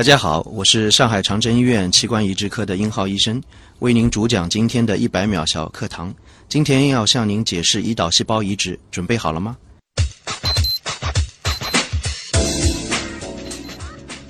[0.00, 3.38] 大家好，我是上海长征医院器官移植科的殷浩医生，
[3.80, 6.10] 为您主讲今天的一百秒小课堂。
[6.48, 9.58] 今天要向您解释胰岛细胞移植，准备好了吗？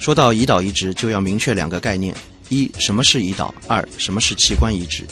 [0.00, 2.12] 说到胰岛移植，就要明确两个概念：
[2.48, 5.04] 一，什么是胰岛；二，什么是器官移植。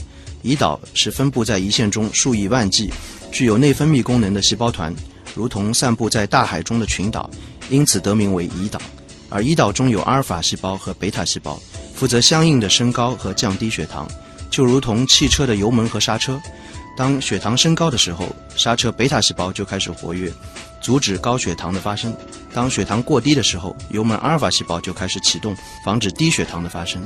[0.42, 2.90] 胰岛是分布在胰腺中数以万计、
[3.30, 4.92] 具有内分泌功能的细胞团，
[5.36, 7.30] 如同散布在大海中的群岛，
[7.70, 8.82] 因此得名为胰岛。
[9.28, 11.60] 而胰岛中有阿尔法细胞和贝塔细胞，
[11.94, 14.08] 负责相应的升高和降低血糖，
[14.50, 16.40] 就如同汽车的油门和刹车。
[16.96, 20.32] 当血糖升高的时候，刹车贝塔细胞就开始活跃，
[20.80, 22.10] 阻止高血糖的发生；
[22.52, 27.00] 当血糖过低的时候，油门阿尔法细胞就开始启动，防止低血糖的发生。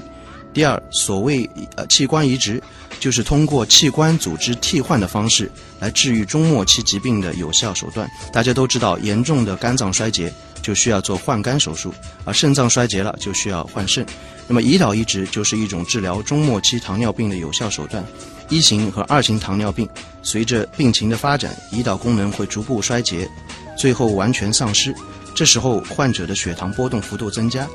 [0.55, 2.63] 第二，所谓呃器官移植，
[3.01, 8.11] 就是通过器官组织替换的方式来治愈中末期疾病的有效手段。
[8.33, 10.33] 大家都知道，严重的肝脏衰竭。
[10.63, 11.93] 就需要做换肝手术，
[12.25, 14.07] 而肾脏衰竭了就需要换肾。
[14.49, 18.05] 那么胰岛移植就是一种治疗中末期糖尿病的有效手段。
[18.49, 19.89] 一型和二型糖尿病
[20.23, 23.29] 随着病情的发展，胰岛功能会逐步衰竭，
[23.77, 24.95] 最后完全丧失。
[25.35, 27.67] 这时候患者的血糖波动幅度增加。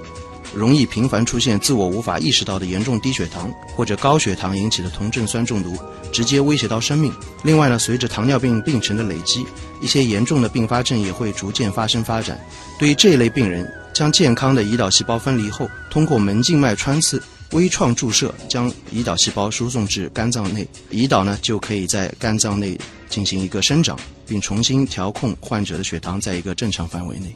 [0.53, 5.77] 容易频繁出现自我无法意识到的严重低血糖或者高血糖引起的酮症酸中毒，
[6.11, 7.13] 直接威胁到生命。
[7.43, 9.45] 另外呢，随着糖尿病病程的累积，
[9.81, 12.39] 一些严重的并发症也会逐渐发生发展。
[12.79, 22.77] 对于这一类病人，将健康的胰岛细胞分离后，通过门静脉穿刺、微创注射，将胰岛细胞输送至肝脏内，胰岛呢就可以在肝脏内
[23.09, 27.35] 进行一个生长，并重新调控患者的血糖在一个正常范围内。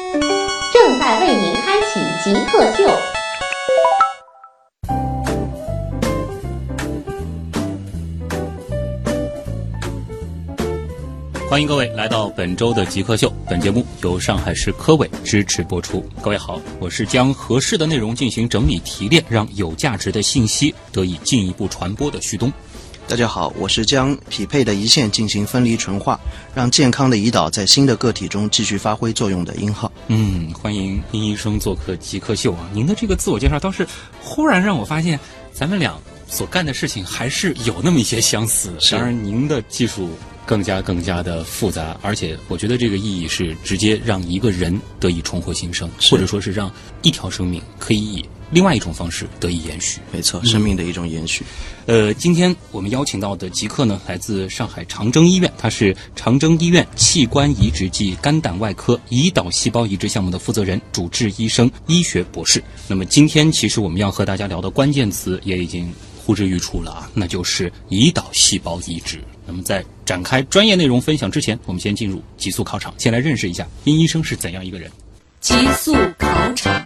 [1.93, 2.83] 正在为您开启极客秀。
[11.49, 13.31] 欢迎各位来到本周的极客秀。
[13.49, 16.05] 本节目由上海市科委支持播出。
[16.21, 22.51] 各位好，我是将合适的内容进行整理提炼，让有价值的信息得以进一步传播的旭东。
[23.07, 26.17] 大家好，我是将匹配的胰腺进行分离纯化，
[26.55, 29.91] 让健康的胰岛在新的个体中继续发挥作用的殷浩。
[30.07, 32.69] 嗯，欢迎殷医生做客极客秀啊！
[32.73, 33.85] 您的这个自我介绍倒是
[34.21, 35.19] 忽然让我发现，
[35.51, 35.93] 咱们俩
[36.29, 38.73] 所干的事情还是有那么一些相似。
[38.89, 40.09] 当然，您的技术
[40.45, 48.25] 更加更加的复杂，而且我觉得这个意义是直接让一个人得以重获新生，或者说是让一条生命可以以。
[48.51, 51.43] 另外一种方式得以延续，没错，生命的一种延续。
[51.85, 62.61] 呃，今天我们邀请到的极客呢，来自上海长征医院，他是长征医院器官移植暨肝胆外科胰岛细胞移植项目的负责人、主治医生、医学博士。
[62.87, 69.19] 那么今天其实我们要和大家聊的关键词也已经呼之欲出了啊，那就是胰岛细胞移植。
[69.47, 74.91] 那么在展开专业内容分享之前，我们先进入极速考场，先来认识一下殷医生是怎样一个人。
[75.39, 76.80] 极速考场。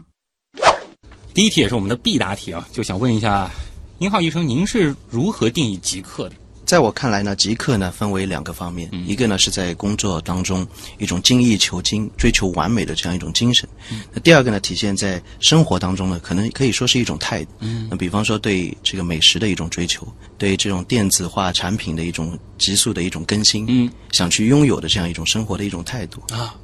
[1.36, 3.52] 第一题也是我们的必答题啊，就想问一下，
[4.00, 6.36] 殷浩医生，您是如何定义极客的？
[6.64, 10.66] 在我看来呢，极客呢分为两个方面，一个呢是在工作当中
[10.98, 13.68] 一种精益求精、追求完美的这样一种精神；
[14.14, 17.52] 那第二个呢，体现在生活当中呢，可能可以说是一种态度。
[17.60, 20.08] 嗯那比方说对这个美食的一种追求，
[20.38, 26.56] 对这种电子化产品的一种急速的一种更新，嗯，想去拥有的这样一种生活的一种态度啊，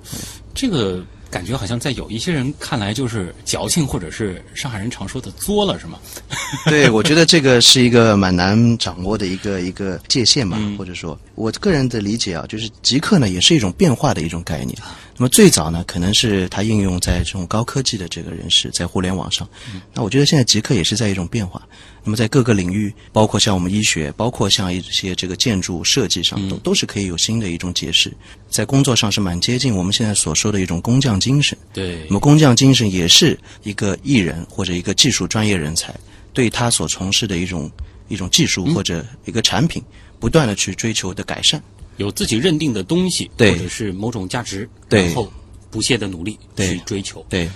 [0.55, 1.05] 这个。
[1.31, 5.97] 感觉好像在有一些人看来就是矫情，或者是上海人常说的作了，是吗？
[6.67, 14.77] 对，我觉得这个是一个蛮难掌握的一个一个界限吧，或者说，我个人的理解啊，就是极客呢也是一种变化的一种概念。
[15.15, 19.47] 那么最早呢，可能是它应用在这种高科技的这个人士，在互联网上。
[19.93, 21.61] 那我觉得现在极客也是在一种变化。
[22.03, 28.11] 那么在各个领域，包括像我们医学，包括像一些这个建筑设计上，都都是可以有新的一种解释。
[28.49, 31.57] 在工作上是蛮接近我们现在所说的一种工匠精神。
[31.71, 35.93] 对，那么工匠精神也是一个艺人或者一个技术专业人才
[36.33, 37.69] 对他所从事的一种
[38.07, 39.81] 一种技术或者一个产品，
[40.19, 41.61] 不断的去追求的改善，
[41.97, 45.31] 有自己认定的东西，或者是某种价值，然后
[45.69, 47.23] 不懈的努力去追求。
[47.29, 47.47] 对。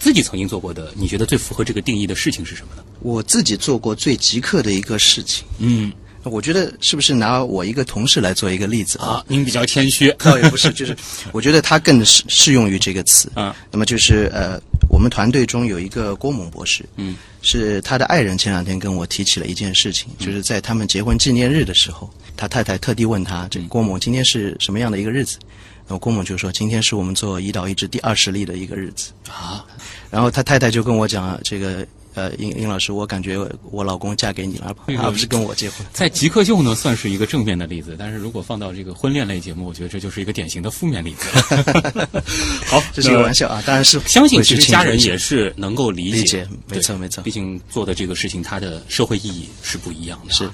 [0.00, 2.82] 自己曾经做过的，你觉得最符合这个定义的事情是什么呢？
[3.00, 5.92] 我自己做过最极客的一个事情，嗯，
[6.24, 10.96] 我觉得是不是拿我一个同事来做一个例子啊，您比较谦虚，倒也不是，就是
[11.32, 13.30] 我觉得他更适适用于这个词。
[13.34, 14.58] 啊，那么就是呃，
[14.88, 25.38] 我们团队中有一个郭某博士，嗯，是他的爱人前两天跟我提起了一件事情，就是在他们结婚纪念日的时候，他太太特地问他，这郭某今天是什么样的一个日子？
[25.90, 29.10] 然后郭猛就说，今天是我们做胰岛移植第二十例的一个日子。
[29.28, 29.66] 啊，
[30.08, 31.84] 然后他太太就跟我讲，这个
[32.14, 33.36] 呃，殷殷老师，我感觉
[33.72, 34.72] 我老公嫁给你了，
[35.02, 35.84] 而不是跟我结婚。
[35.92, 42.08] 在极客秀呢，算是一个正面的例子，但是如果放到这个婚恋类节目，我觉得这就是一个典型的负面例子了。
[42.70, 50.32] 好， 这是一个玩笑啊，当然是相信其实家人也是能够理解，理解没错没错毕竟做的这个事情，它的社会意义是不一样的。
[50.32, 50.48] 是。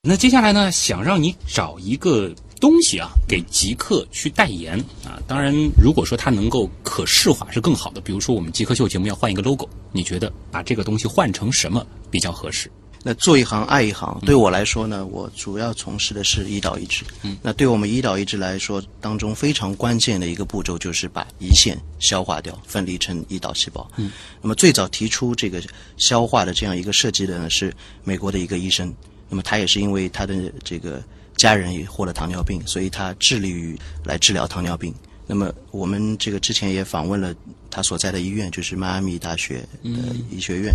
[0.00, 5.20] 那接下来呢，想让你找一个东西啊，给极客去代言啊。
[5.26, 8.00] 当然，如果说它能够可视化是更好的。
[8.00, 12.70] 比如说，我们极客秀节目要换一个 logo，你觉得把这个东西换成什么比较合适？
[13.04, 17.04] 那做一行爱一行，对我来说呢，我主要从事的是胰岛移植。
[17.22, 23.88] 嗯，那对我们胰岛移植来说，当中非常关键的一个步骤就是把胰腺消化掉，分离成胰岛细胞。
[23.96, 24.10] 嗯，
[24.42, 25.62] 那么最早提出这个
[25.96, 27.72] 消化的这样一个设计的呢，是
[28.02, 28.92] 美国的一个医生。
[29.28, 31.02] 那么他也是因为他的这个
[31.36, 34.94] 家人也获了糖尿病，所以他致力于来治疗糖尿病。
[35.26, 37.34] 那么我们这个之前也访问了
[37.70, 40.74] 他所在的医院，就是迈阿密大学的医学院。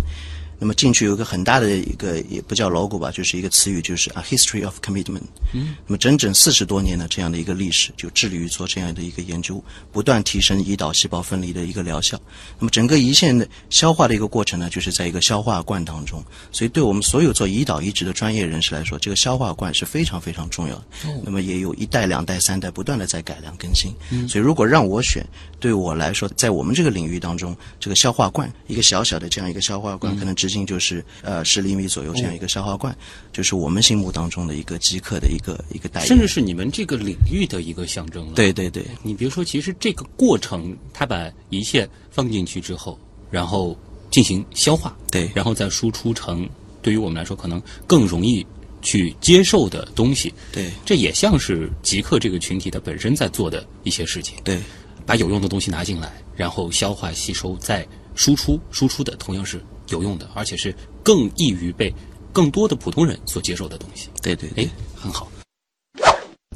[0.64, 5.20] 那么进去有一个很大的一个也不叫 logo 吧，就是一个词语，就是 a history of commitment。
[5.52, 9.62] 嗯，那么整整四十多年的这样的一个历史，就致力于做这样的一个研究，
[9.92, 12.18] 不断提升胰岛细胞分离的一个疗效。
[12.58, 16.24] 那么整个胰腺的消化的一个过程呢，就是在一个消化罐当中。
[16.50, 20.84] 所以对我们所有做胰岛移植的专业人士来说，这个消化罐是非常非常重要的。
[21.22, 23.94] 那么也有一代、两代、三代不断的在改良更新。
[24.26, 25.22] 所以如果让我选，
[25.60, 32.96] 对我来说，在我们这个领域当中，这个消化罐一个小小的这样一个消化罐，可能直径就是呃十厘米左右这样一个消化罐，
[33.32, 36.08] 就是我们心目当中的一个极客的一个一个代言。
[36.08, 38.34] 甚至是你们这个领域的一个象征了。
[38.34, 42.98] 对对对，你别说，其实这个过程，它把一切放进去之后，
[43.30, 43.76] 然后
[44.10, 46.48] 进行消化，对然后再输出成
[46.80, 48.46] 对于我们来说可能更容易
[48.80, 50.32] 去接受的东西。
[50.52, 54.60] 对这也像是极客这个群体它本身在做的一些事情，对
[55.04, 61.92] 把有用的东西拿进来，然后消化吸收，再输出，输出的同样是有用的，而且是更易于被
[62.32, 64.08] 更多的普通人所接受的东西。
[64.22, 65.30] 对对对哎，很好。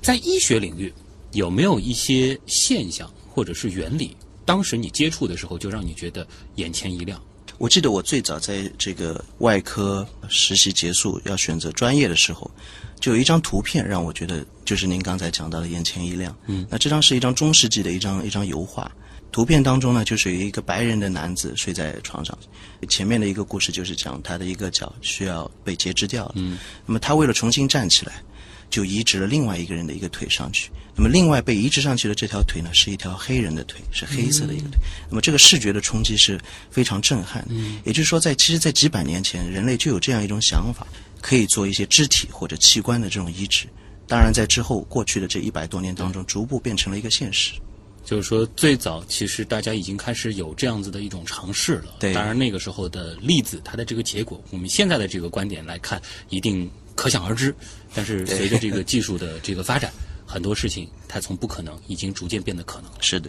[0.02, 0.92] 在医学领域，
[1.32, 7.20] 有没有一些现象或者是原理，当时你接触的时候就让你觉得眼前一亮？
[7.58, 12.48] 我记得我最早在这个外科实习结束要选择专业的时候，
[13.00, 16.34] 就有一张图片让我觉得就是您刚才讲到的眼前一亮。
[16.46, 18.90] 嗯，那这张是一张中世纪的一张一张油画，
[19.30, 22.36] 图片当中呢就是有一个白人的男子睡在床上，
[22.88, 26.32] 前面的一个故事就是讲他的一个脚需要被截肢掉了。
[26.36, 28.22] 嗯，那么他为了重新站起来。
[28.70, 34.78] 就移植了另外一个人的一个腿上去，那么另外被移植上去的这条腿呢，是一条黑人的腿，是黑色的一个腿。
[35.08, 36.38] 那么这个视觉的冲击是
[36.70, 37.42] 非常震撼。
[37.48, 40.86] 嗯，也就是说在，其实，在几百年前，人类就有这样一种想法，
[41.22, 43.66] 可以做一些肢体或者器官的这种移植。
[44.06, 47.52] 当然，在之后过去的这一百多年当中，逐步变成了一个现实。
[48.08, 51.96] 就是说，最早其实大家已经开始有这样子的一种尝试了。
[52.00, 56.00] 对当然那个时候的例子，它的这个结果，我们现在的这个观点来看，
[56.30, 57.54] 一定可想而知。
[57.94, 59.92] 但是随着这个技术的这个发展，
[60.24, 62.96] 很多事情它从不可能，已经逐渐变得可能了。
[63.00, 63.28] 是的，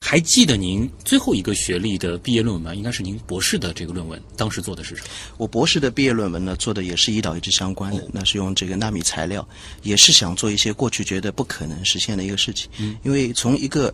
[0.00, 2.74] 还记得您最后一个学历的毕业论文吗？
[2.74, 5.08] 应该是您博士的这个论文，当时做的是什么？
[5.36, 9.46] 我博士的毕业论文呢，做的也是胰岛抑制相关的，那是用这个纳米材料，
[9.82, 12.70] 也是想做一些过去觉得不可能实现的一个事情。
[12.78, 13.92] 嗯，因为从一个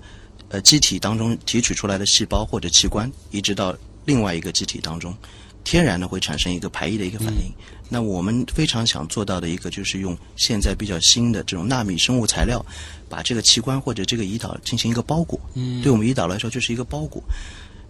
[0.50, 5.16] 呃机体当中提取出来的细胞或者器官，移植到另外一个机体当中，
[5.64, 7.52] 天然的会产生一个排异的一个反应。
[7.94, 12.60] 那我们非常想做到的一个，就是用现在比较新的这种纳米生物材料，
[13.08, 15.38] 把这个器官或者这个胰岛进行一个包裹。
[15.54, 17.22] 嗯，对我们胰岛来说就是一个包裹。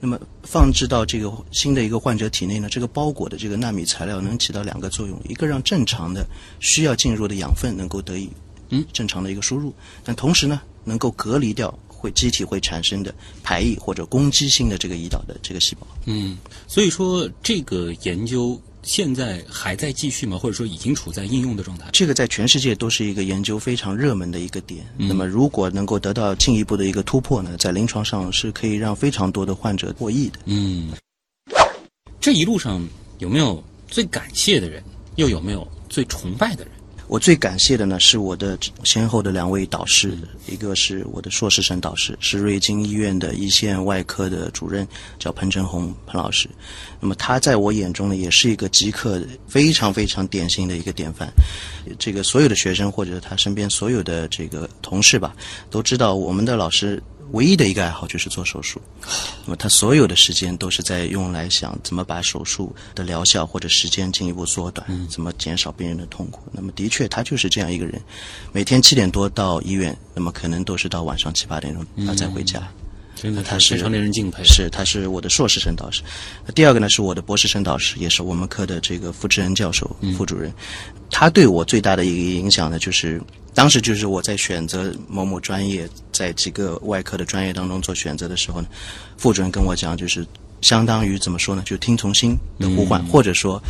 [0.00, 6.26] 那么放置到这个新的一个患者体内呢，这个包裹的这个纳米材料能起到两个作用：一个让正常的
[6.60, 8.28] 需要进入的养分能够得以
[8.68, 9.72] 嗯正常的一个输入，
[10.04, 15.86] 但同时呢，能够隔离掉会机体会产生的排异或者攻击性的这个胰岛的这个细胞。
[16.04, 16.36] 嗯，
[16.68, 20.38] 所以说这个研究现在还在继续吗？
[20.38, 21.88] 或者说已经处在应用的状态？
[21.92, 24.84] 这个在全世界都是一个研究非常热门的一个点。
[24.96, 30.38] 那么，如果能够得到进一步的一个突破呢，在临床上是可以让非常多的患者获益的。
[30.44, 30.92] 嗯，
[32.20, 32.86] 这一路上
[33.18, 34.82] 有没有最感谢的人，
[35.16, 36.73] 又有没有最崇拜的人？
[37.14, 40.18] 我最感谢的呢是我的先后的两位导师，
[40.48, 44.84] 一个是我的硕士生导师，是瑞金医院的一线外科的主任，
[45.16, 46.48] 叫彭成红彭老师。
[46.98, 51.32] 那么他在我眼中呢，也是一个极客，非常非常典型的一个典范。
[52.00, 55.36] 这个所有的学生或者他身边所有的这个同事吧，
[55.70, 57.00] 都知道我们的老师。
[57.34, 58.80] 唯一的一个爱好就是做手术，
[59.44, 66.40] 那么他所有的时间都是在用来想怎么把手术的疗效或者时间进一步缩短，怎么减少病人的痛苦。
[66.52, 68.00] 那么的确，他就是这样一个人，
[68.52, 72.62] 每天七点多到医院，那么可能都是到晚上七八点钟他才回家。
[73.16, 74.42] 真的，他是非常令人敬佩。
[74.42, 76.02] 是，他是我的硕士生导师。
[76.52, 80.52] 第二个呢，是我的博士生导师，也是我们科的这个傅志恩教授、副主任。
[81.10, 83.22] 他对我最大的一个影响呢，就是
[83.54, 88.68] 当时就是我在选择某某专业，在几个外科的专业当中做选择的时候呢，
[89.16, 90.26] 副主任跟我讲，就是
[90.60, 93.62] 相当于怎么说呢，就听从心的呼唤，或者说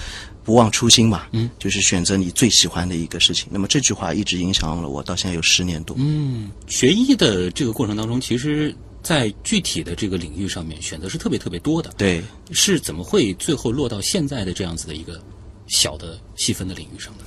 [0.43, 3.49] 不忘初心嘛，嗯，就是选择你最喜欢的一个事情。
[3.51, 5.95] 那么这句话一直影响了我，到现在有十年多。
[5.99, 8.75] 嗯，学医的这个过程当中，其实。
[9.05, 11.93] 在具体的这个领域上面，选择是特别特别多的。
[11.99, 15.21] 对，是怎么会最后落到现在的这样子的一个
[15.67, 17.25] 小的细分的领域上的？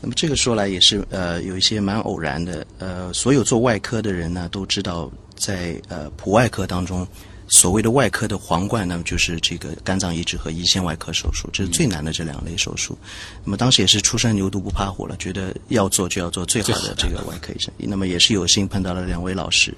[0.00, 2.66] 那么这个说来也是呃有一些蛮偶然的。
[2.78, 7.06] 呃，所有做外科的人呢都知道，在呃普外科当中，
[7.48, 12.96] 所谓的外科的皇冠呢就是这个肝脏移植和胰腺外科手术，这是最难的这两类手术。
[13.44, 17.72] 那么当时也是初生牛犊不怕虎了，觉得要做就要做最好的这个外科医生。
[17.78, 19.74] 那么也是有幸碰到了两位老师。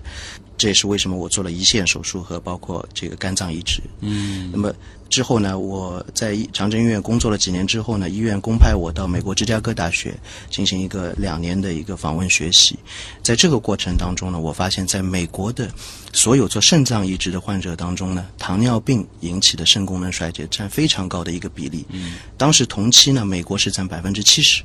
[0.60, 3.80] 这也是为什么我做了胰腺手术和包括这个肝脏移植。
[4.00, 4.70] 嗯，那么
[5.08, 10.14] 之后呢，我在长征医院工作了几年之后呢，医院公派我到美国芝加哥大学
[10.50, 12.78] 进行一个两年的一个访问学习。
[13.22, 15.66] 在这个过程当中呢，我发现在美国的
[16.12, 21.86] 所有做肾脏移植的患者当中呢，糖尿病引起的肾功能衰竭占非常高的一个比例。
[21.88, 24.62] 嗯，当时同期呢，美国是占百分之七十。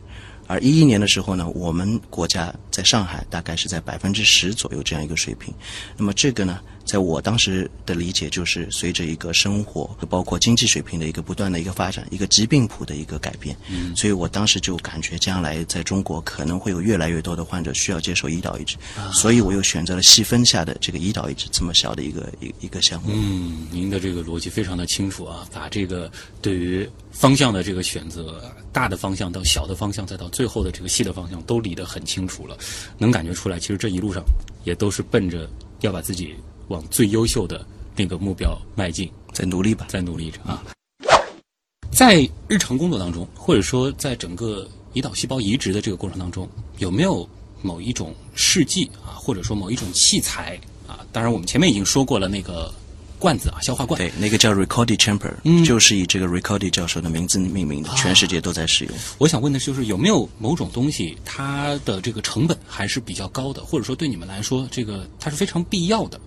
[0.48, 5.54] 而一一年的时候呢，我们国家在上海大概是在百分之十左右这样一个水平。
[5.98, 13.58] 那么这个呢，在我当时的理解，就是随着一个生活包括经济水平的一个不断的一个发展，一个疾病谱的一个改变。
[13.70, 13.96] 嗯。
[13.96, 18.78] 所以我当时就感觉，将来在中国可能会有越来越多的患者需要接受胰岛移植。
[18.96, 19.12] 啊。
[19.12, 23.10] 所以我又选择了细分下的这个胰岛移植这么小的一个一一个项目。
[23.12, 26.12] 嗯，您的这个逻辑非常的清楚啊，把这个
[26.42, 28.42] 对于方向的这个选择。
[28.76, 32.58] 大的方向到小的方向，再到最后的这个细的方向，都理得很清楚了，
[32.98, 34.22] 能感觉出来，其实这一路上
[34.66, 35.50] 也都是奔着
[35.80, 36.36] 要把自己
[36.68, 40.64] 往最优秀的那个目标迈进，在努力吧，在努力着啊。
[41.92, 47.28] 在日常工作当中，或者说在整个胰岛细胞移植的这个过程当中，有没有
[47.62, 51.06] 某一种试剂啊，或者说某一种器材啊？
[51.12, 52.74] 当然，我们前面已经说过了那个。
[53.18, 53.98] 罐子啊，消化罐。
[53.98, 55.32] 对，那个叫 Ricordi Chamber，
[55.66, 58.94] 就是以这个 Ricordi 教授的名字命名的，全世界都在使用。
[59.18, 66.20] 我想问的就是，有没有某种东西，它的这个成本还是比较高的，或者说对你们来说，这个它是非常必要的，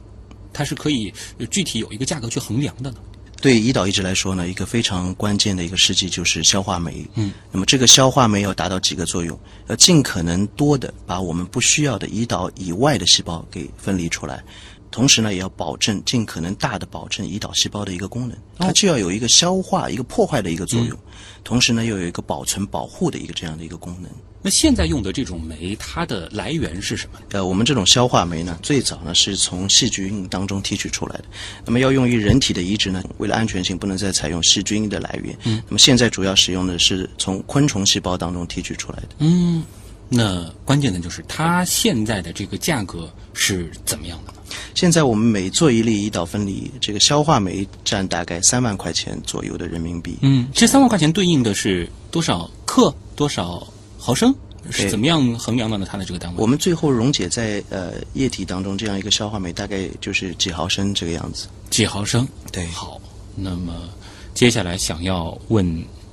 [0.59, 1.15] 它是可以
[1.53, 2.97] 具体有一个价格去衡量的呢？
[3.41, 7.07] 对胰岛移植来说呢，一个非常关键的一个试剂就是消化酶。
[7.15, 9.39] 嗯，那么这个消化酶要达到几个作用？
[9.69, 14.43] 要尽可能多的把我们不需要的胰岛以外的细胞给分离出来。
[14.91, 20.99] 同时呢，也要保证尽可能大的保证胰岛细胞的一个功能，它就要有一个消化、一个破坏的一个作用，
[21.45, 24.11] 同时呢，又有一个保存、保护的一个这样的一个功能。
[24.41, 27.19] 那现在用的这种酶，它的来源是什么？
[27.33, 31.25] 呃，我们这种消化酶呢，最早呢是从细菌当中提取出来的。
[31.65, 35.37] 那么要用于人体的移植呢，为了安全性，不能再采用细菌的来源。
[35.45, 35.63] 嗯。
[35.67, 39.09] 那么现在主要使用的是从昆虫细胞当中提取出来的。
[39.19, 39.65] 嗯。
[40.11, 44.39] 那关键的就是它现在的这个价格是怎么样的呢？
[44.75, 50.17] 现在我们每做一粒胰岛分离，这个消化酶占大概三万块钱左右的人民币。
[50.23, 53.67] 嗯，这三万块钱对应的是多少克、多少
[54.09, 54.35] 毫升？
[54.71, 55.87] 是怎么样衡量的呢？
[55.87, 56.41] 它的这个单位？
[56.41, 61.47] 我们最后溶解在呃液体当中，这样一个消化酶大概就是几毫升这个样子。
[61.69, 62.27] 几毫升？
[62.51, 62.67] 对。
[62.69, 62.99] 好，
[63.37, 63.87] 那么
[64.33, 65.63] 接下来想要问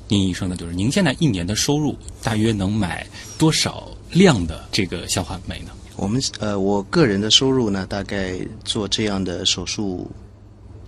[0.10, 5.72] 宁医生的就是，您现在一年的收入大约能买多少量的这个消化酶呢？
[5.96, 10.12] 我们呃，我个人的收入呢，大概做这样的手术，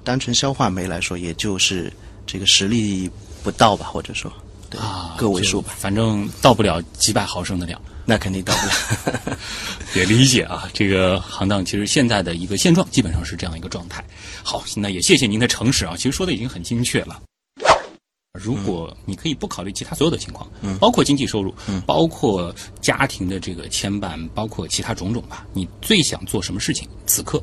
[0.03, 1.91] 单纯消化酶来说，也就是
[2.25, 3.09] 这个实力
[3.41, 4.29] 不到吧，或者说，
[4.69, 4.79] 对，
[5.17, 9.37] 个位数吧，反正到不了几百毫升的量，那肯定到不了。
[9.95, 14.03] 也理解啊，这个行当其实现在的一个现状基本上是这样一个状态。
[14.43, 17.21] 好，那也谢谢您的诚实啊，其实说的已经很精确了。
[18.39, 26.87] 如果你可以不考虑其他所有的情况，嗯，包括经济收入，嗯，包括家庭的这个牵绊，包括其他种种吧，你最想做什么事情？
[27.07, 27.41] 此刻，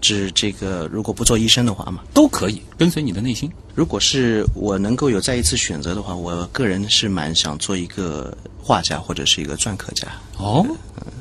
[0.00, 3.50] 指这个如果不做医生的话嘛，都可以跟随你的内心。
[3.74, 10.08] 如果是我能够有再一次选择的话，我个人是蛮想做一个画家或者是一个篆刻家。
[10.36, 10.66] 哦，
[10.96, 11.12] 嗯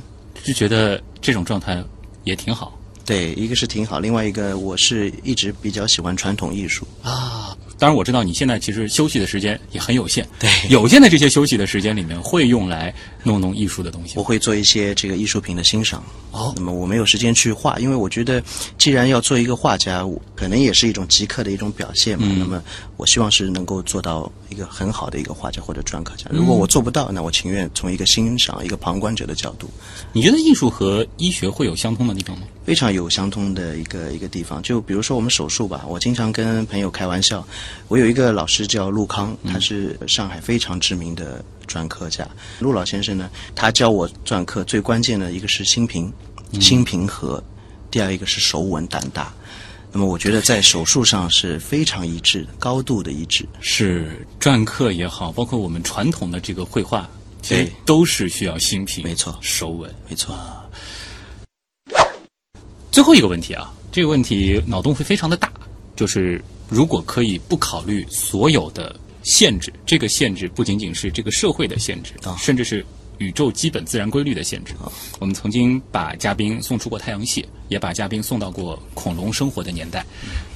[0.43, 1.83] 就觉得这种状态
[2.24, 6.88] 也挺好对，一个是挺好，另外一个我是一直比较喜欢传统艺术。
[7.03, 7.55] 啊。
[7.79, 12.93] 当然，我知道你现在其实休息的时间也很有限，对有限的这些休息的时间里面，会用来
[13.24, 14.24] 弄弄艺术的东西我。
[14.24, 16.03] 会做一些这个艺术品的欣赏。
[16.31, 18.43] 哦那么我没有时间去画，因为我觉得
[18.77, 22.27] 既然要做一个画家，我可能也是一种极客的一种表现嘛。
[22.29, 22.62] 嗯那么
[22.98, 26.25] 我希望是能够做到一个很好的一个画家或者篆刻家。
[26.29, 29.69] 如果我做不到，那我情愿从一个欣赏、一个旁观者的角度，
[30.12, 32.43] 你觉得艺术和医学会有相通的地方吗？
[32.69, 34.61] 非常有相通的一个一个地方。
[34.61, 37.43] 就比如说我们手术吧，我经常跟朋友开玩笑，
[37.88, 42.27] 我有一个老师叫陆康，他是上海非常知名的篆刻家。
[42.59, 46.13] 陆老先生呢，他教我篆刻最关键的一个是心平，
[46.61, 47.43] 心平和，
[47.89, 49.33] 第二一个是手稳胆大。
[49.91, 53.43] 那么我觉得在手术上是非常一致的，高度的一致。
[53.61, 57.09] 是篆刻也好，包括我们传统的这个绘画，
[57.41, 59.91] 其实对都是需要心平，没错手稳。
[60.07, 60.38] 没错，
[62.91, 65.51] 最后一个问题啊，这个问题脑洞会非常的大，
[65.96, 72.86] 就是如果可以不考虑所有的限制，这个限制不仅仅是这个社会的限制，啊甚至是
[73.19, 74.74] 宇宙基本自然规律的限制。
[75.19, 80.05] 我们曾经把嘉宾送出过太阳系，也把嘉宾送到过恐龙生活的年代。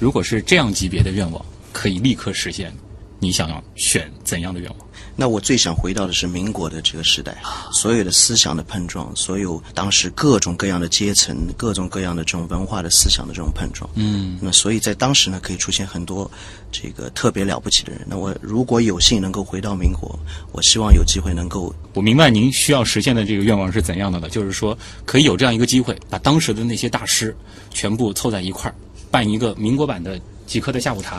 [0.00, 2.72] 如果是这样级别的愿望可以立刻实现，
[3.20, 4.83] 你想要选怎样的愿望？
[5.16, 7.36] 那我最想回到的是民国的这个时代，
[7.72, 13.88] 所有的思想的碰撞，所有当时各种各样的阶层、各种各样的这种文化的思想的这种碰撞。
[13.94, 16.30] 嗯，那所以在当时呢，可以出现很多
[16.72, 18.02] 这个特别了不起的人。
[18.06, 20.18] 那我如果有幸能够回到民国，
[20.52, 27.34] 我希望有机会能够我明白您需要实现的这个愿望是怎样的了，就是说可以有这样一个机会，把当时的那些大师
[27.70, 28.74] 全部凑在一块儿，
[29.10, 31.18] 办一个民国版的极客的下午茶，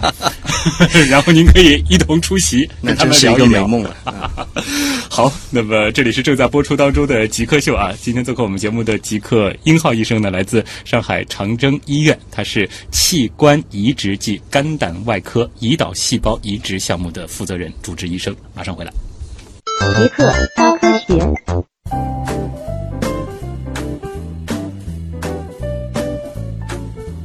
[1.10, 3.96] 然后您可以一同出席， 那跟他真是一个美梦了。
[4.04, 4.48] 啊
[5.10, 18.36] 好，那么这里是正在播出当中的极客秀啊，今天做客我们节目的极客英浩医生呢，来自上海长征医院，他是器官移植暨肝胆外科胰岛细胞移植项目的负责人、主治医生。
[18.54, 18.92] 马上回来。
[19.96, 21.66] 极客高科学。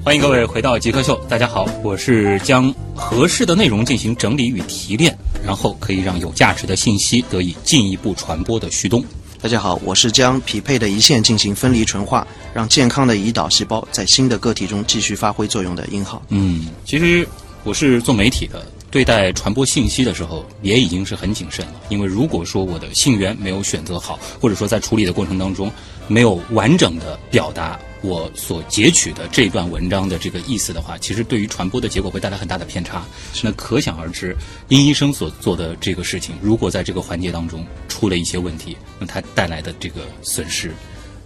[0.02, 9.04] 欢迎各位回到极客秀，大家好，我是将合适的内容进行整理与提炼，然后可以让有价值的信息得以进一步传播的旭东。
[9.42, 16.22] 大家好，我是将匹配的胰腺进行分离纯化，让健康的胰岛细胞在新的个体中继续发挥作用的殷浩。
[16.30, 17.28] 嗯，其实
[17.62, 21.72] 我是做媒体的，对待传播信息的时候也已经是很谨慎了。
[21.90, 25.70] 因为如果说我的信源没有选择好，或者说在处理的过程当中
[26.08, 33.04] 没有完整的表达我所截取的这段文章的这个意思的话，其实对于传播的结果会带来很大的偏差。
[33.42, 34.36] 那可想而知，
[34.68, 40.72] 殷医生所做的这个事情，如果在这个环节当中出了一些问题，那他带来的这个损失，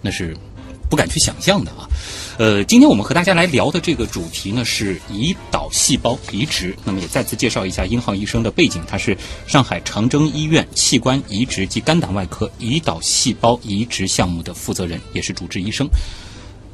[0.01, 0.35] 那是
[0.89, 1.87] 不敢去想象的啊。
[2.37, 6.75] 呃，今天我们和大家来聊的这个主题呢是胰岛细胞移植。
[6.83, 15.87] 那么也再次介绍一下殷浩医生的背景，他是上海长征医院器官移植及肝胆外科胰岛细胞移植项目的负责人，也是主治医生。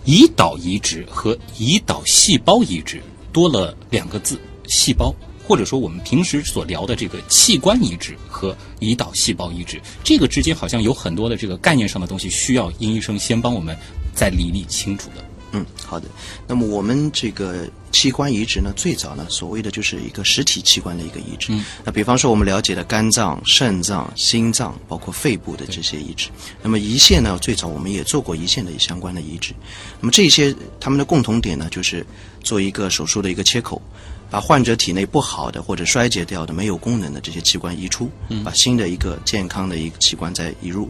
[0.06, 5.14] 胰岛移植和胰岛细胞移植多了两个字“细胞”，
[5.48, 13.78] 或者说我们平时所聊的这个器官移植和胰岛细胞移植，这个之间好像有很多的这个概念上的东西，需要殷医生先帮我们
[14.16, 15.24] 再理理清楚的。
[15.54, 16.08] 嗯，好的。
[16.48, 21.52] 那么我们这个器官移植呢，最早呢，所谓的就是一个实体器官的一个移植。
[21.52, 26.30] 嗯那比方说我们了解的肝脏、肾脏、心脏，包括肺部的这些移植。
[26.62, 29.54] 那么胰腺呢，最早我们也做过胰腺的相关的移植。
[30.00, 32.06] 那么这些它们的共同点呢，就是
[32.44, 33.82] 做一个手术的一个切口。
[34.30, 38.10] 把患者体内不好的或者衰竭掉的没有功能的这些器官移出，
[38.46, 40.90] 把新的一个健康的一个器官再移入。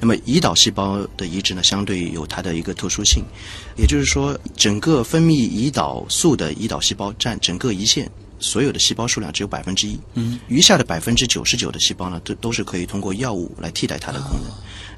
[0.00, 3.22] 那么胰岛细胞的移植呢，相对有它的一个特殊性，
[3.76, 14.50] 也就是说，整个分泌胰岛素的胰岛细胞占整个胰腺所有的细胞数量只有百分之一，嗯，余下的百分之九十九的细胞呢，都都是可以通过药物来替代它的功能。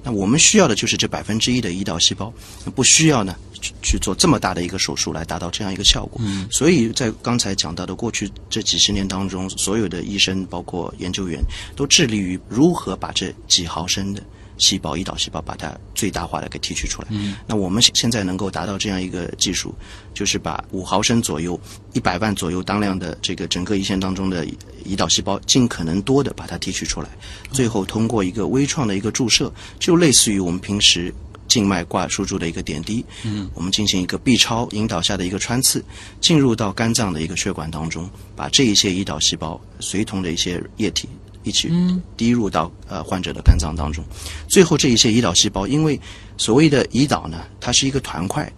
[0.04, 2.32] 那我们需要的就是这百分之一的胰岛细胞，
[2.74, 6.20] 不需要呢去去做这么大的一个手术来达到这样一个效果。
[6.24, 11.40] 嗯，所以在刚才讲到的过去这几十年当中，所有的医生包括研究员
[11.76, 14.22] 都致力于如何把这几毫升的
[14.62, 17.08] 细胞胰岛细胞把它最大化的给提取出来。
[17.10, 19.74] 嗯，那我们现现在能够达到这样一个技术，
[20.14, 21.60] 就是把五毫升左右、
[21.92, 24.46] 一百万左右当量的这个整个胰腺当中的
[24.86, 27.08] 胰岛细胞，尽可能多的把它提取出来，
[27.50, 31.12] 最后通过一个微创的一个注射，就类似于我们平时。
[31.48, 35.84] 静脉挂输注的一个点滴，嗯，我们进行一个 B 超引导下的一个穿刺，
[36.18, 41.10] 进入到肝脏的一个血管当中，把这一些胰岛细胞随同的一些液体
[41.42, 41.70] 一起
[42.16, 44.04] 滴入到呃患者的肝脏当中，
[44.48, 45.98] 最后这一些胰岛细胞，因为
[46.36, 48.50] 所谓的胰岛呢，它是一个团块，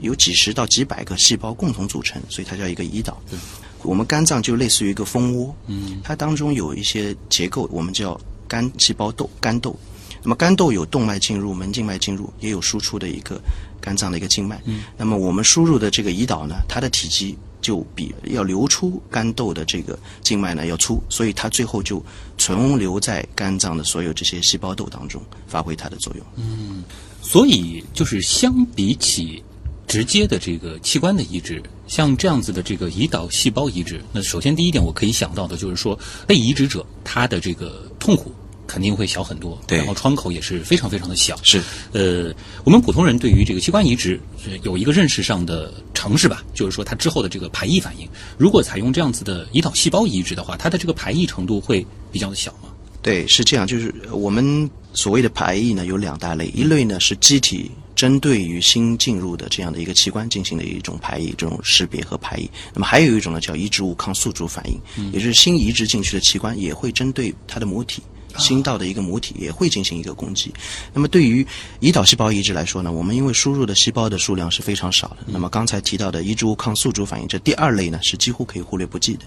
[0.00, 3.20] 有几十到几百个细胞共同组成，所以它叫一个胰岛。
[3.82, 9.74] 我们肝脏就类似于一个蜂窝，嗯，它当中有一些结构，我们叫肝细胞窦、肝窦。
[10.22, 13.40] 那么肝窦有动脉进入、门静脉进入，也有输出的一个
[13.80, 14.60] 肝脏的一个静脉。
[14.66, 22.02] 嗯，那么我们输入的这个胰岛呢，它的体积就比要流出肝窦的这个静脉呢要粗，所以它最后就
[22.38, 26.26] 存留在肝脏的所有这些细胞窦当中，发挥它的作用。
[26.36, 26.82] 嗯
[27.22, 29.42] 所以就是相比起
[29.86, 38.32] 直接的这个器官的移植，像这样子的这个胰岛细胞移植，那首先第一点我可以想到的就是说，被移植者他的这个痛苦
[38.70, 41.36] 肯定会小很多，对然后窗口也是非常非常的小。
[41.42, 52.68] 是，呃，我们普通人对于这个器官移植呃有一个认识上的尝试吧，就是说它之后的这个排异反应，如果采用这样子的胰岛细胞移植的话，它的这个排异程度会比较的小吗？
[53.02, 62.48] 对，是这样，就是我们所谓的排异呢有两大类，一类呢是机体针对于新进入的这样的一个器官进行的一种排异，这种识别和排异。
[62.72, 64.78] 那么还有一种呢叫移植物抗宿主反应，
[65.12, 68.02] 也就是新移植进去的器官也会针对它的母体。
[68.38, 70.52] 新到的一个母体也会进行一个攻击。
[70.92, 71.46] 那么对于
[71.80, 75.18] 胰岛细胞移植来说呢，我们因为输入的细胞的数量是非常少的。
[75.26, 79.24] 那么刚才提到的移植物抗宿主反应，这第二类呢是几乎可以忽略不计的。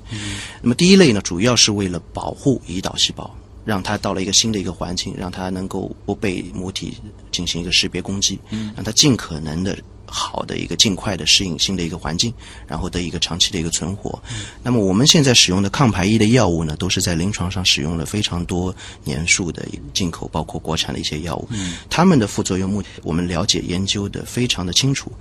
[0.62, 3.30] 那么第一类呢，主要是为了保护胰岛细胞。
[3.66, 6.98] 让它到了一个新的一个环境，让它能够不被母体
[7.32, 8.38] 进行一个识别攻击，
[8.76, 9.78] 让它尽可能的
[10.14, 12.32] 好的一个尽快的适应新的一个环境，
[12.68, 14.22] 然后的一个长期的一个存活。
[14.62, 18.74] 那么我们现在使用的抗排异的药物呢，都是在临床上使用了非常多
[19.04, 21.50] 年数的进口，包括国产的一些药物，
[21.90, 25.12] 它们的副作用目我们了解研究的非常的清楚。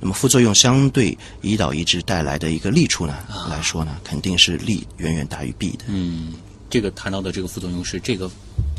[0.00, 5.84] 那么副作用相对胰岛移植带来的一个利处呢来说呢，肯定是利远远大于弊的。
[5.88, 6.32] 嗯，
[6.68, 8.30] 这个谈到的这个副作用是这个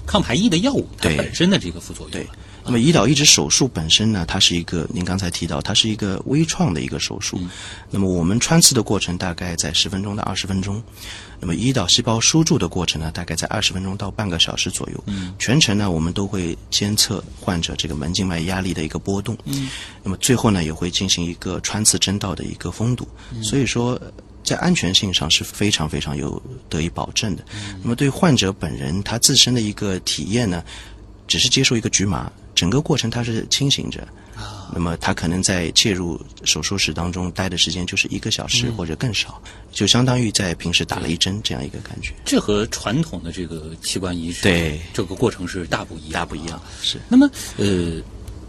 [0.06, 2.12] 抗排异的药物它本身的这个副作用。
[2.12, 2.28] 对，
[2.64, 7.40] 那么胰岛移植手术本身呢，它是一个您刚才提到，它是一个微创的一个手术。
[7.90, 10.82] 那么我们穿刺的过程大概在十分钟到二十分钟，
[11.40, 15.04] 那么胰岛细胞输注的过程呢，大概在二十分钟到半个小时左右。
[15.08, 19.38] 嗯，全程呢，我们都会监测患者这个门静脉压力的一个波动。
[19.46, 19.70] 嗯，
[20.04, 23.08] 那么最后呢，也会进行一个穿刺针道的一个封堵。
[23.42, 24.00] 所以说。
[24.44, 27.46] 在安全性上是非常非常有得以保证的。
[27.84, 30.64] 那么对患者本人他自身的一个体验呢，
[31.28, 32.30] 只是接受一个局麻，
[32.62, 34.08] 整个过程他是清醒着。
[34.72, 42.14] 那么他可能在介入手术室当中待的时间就是一个小时或者更少，就相当于在平时打了一针这样一个感觉。
[42.24, 46.62] 这和传统的这个器官移植对这个过程是大不一样，大不一样。
[46.84, 47.00] 是。
[47.10, 48.00] 那么，呃，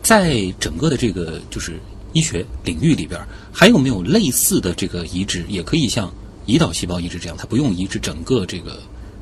[0.03, 1.81] 在整个的这个就是
[2.13, 3.19] 医学领域里边，
[3.51, 6.13] 还有没有类似的这个移植，也可以像
[6.47, 8.79] 胰岛细胞移植这样，它不用移植整个这个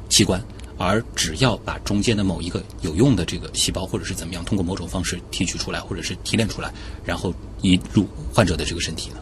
[0.08, 0.42] 器官，
[0.82, 6.72] 而只要把中间的某一个有用的这个细胞，或者是怎么样，通过某种方式提取出来，或者是提炼出来，
[7.04, 9.16] 然后移入患者的这个身体呢？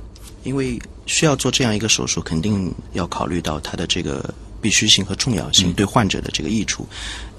[0.44, 6.86] 因为需要做这样一个手术，肯定要考虑到它的这个必须性和重要性对患者的这个益处。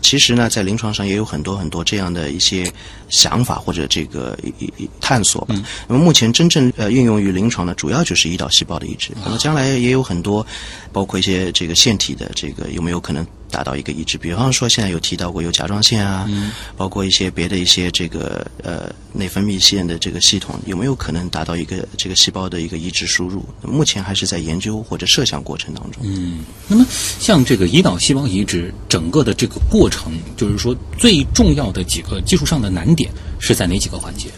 [0.02, 2.70] 其实呢，在临床上也有很多很多这样的一些
[3.08, 5.56] 想法或者这个一一探索吧。
[5.88, 9.14] 那么目前真正呃运用于临床呢，主要就是胰岛细胞的移植。
[9.24, 10.46] 那么将来也有很多，
[10.92, 14.18] 包括一些这个腺体的这个有没有可能达到一个移植？
[14.18, 16.30] 比方说现在有提到过有甲状腺啊，
[16.78, 23.44] 包括一些别的一些这个呃内分泌腺的这个系统，有没有可能达到一个这个细胞的一个移植输入？
[23.62, 26.02] 目前还是在研究或者设想过程当中。
[26.04, 26.86] 嗯，那么
[27.20, 34.30] 像这个胰岛细胞移植整个的这个过程，就是说最重要的几个技术上的难点是在哪几个环节？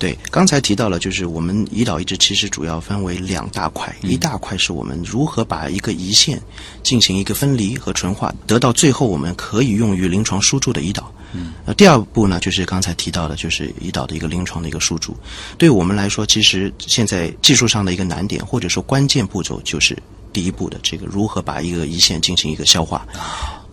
[0.00, 6.40] 对，刚才提到了，就是我们胰岛移植其实主要分为两大块，一大块是我们如何把一个胰腺
[6.82, 11.12] 进行一个分离和纯化，得到最后我们可以用于临床输注的胰岛。
[11.34, 15.14] 嗯，呃，第二步呢，就是刚才提到的，就是胰岛的一个临床的一个输注。
[15.58, 19.94] 对我们来说，其实现在技术上的一个难点，或者说关键步骤，就是
[20.32, 23.06] 第一步的这个如何把一个胰腺进行一个消化。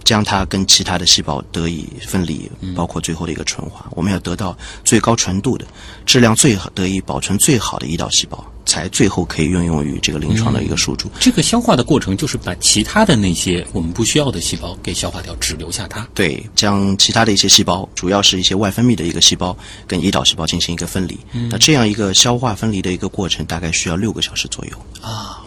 [0.07, 3.85] 将它跟其他的细胞得以分离，包括最后的一个纯化。
[3.91, 5.67] 我们要得到最高纯度的、
[6.05, 11.11] 质量最好、得以保存最好的胰岛细胞，才最后可以运用于这个临床的一个输注。
[11.19, 16.07] 这个消化的过程就是把其他的那些我们不需要的细胞给消化掉，只留下它。
[16.13, 19.53] 对，将其他的一些细胞，主要是一些外分泌的一个细胞，
[19.85, 21.19] 跟胰岛细胞进行一个分离。
[21.51, 25.43] 那这样一个消化分离的一个过程，大概需要六个小时左右啊。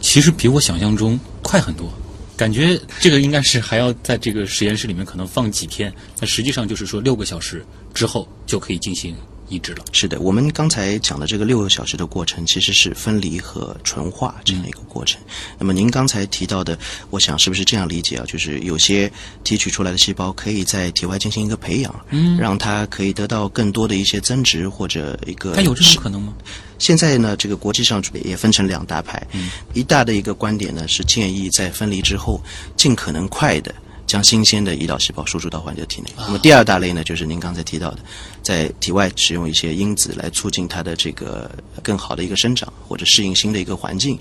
[0.00, 1.92] 其实比我想象中快很多。
[2.36, 9.14] 感觉这个应该是还要在这个实验室里面可能放几天，那实际上就是说六个小时之后就可以进行
[9.48, 9.84] 移植了。
[9.92, 15.20] 是的，我们刚才讲的这个六个小时的过程，其实是分离和纯化这样一个过程。
[15.58, 16.78] 那么您刚才提到的，
[17.10, 18.24] 我想是不是这样理解啊？
[18.26, 19.10] 就是有些
[19.42, 25.52] 提取出来的细胞可以在体外进行一个培养，嗯，让它可以得到更多的一些增值或者一个。
[25.54, 26.34] 它有这种可能吗？
[26.78, 32.40] 现在呢，这个国际上也分成两大派，嗯，一大的一个观点呢是建议在分离之后
[32.76, 33.74] 尽可能快的。
[34.06, 36.10] 将新鲜的胰岛细胞输出到患者体内。
[36.16, 37.98] 那么第二大类呢，就是您刚才提到的，
[38.42, 41.50] 在体外使用一些因子来促进它的这个
[41.82, 44.18] 更好的一个生长或者适应新的一个环境。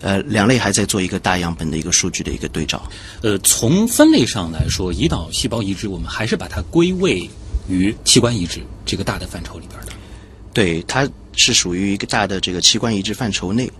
[0.00, 2.82] 呃，两类还在做一个大样本的一个数据的一个对照。
[3.22, 7.28] 呃，从分类上来说，胰岛细胞移植我们还是把它归位
[7.68, 9.92] 于器官移植这个大的范畴里边的。
[10.52, 13.70] 对，它是属于一个大的这个器官移植范畴内。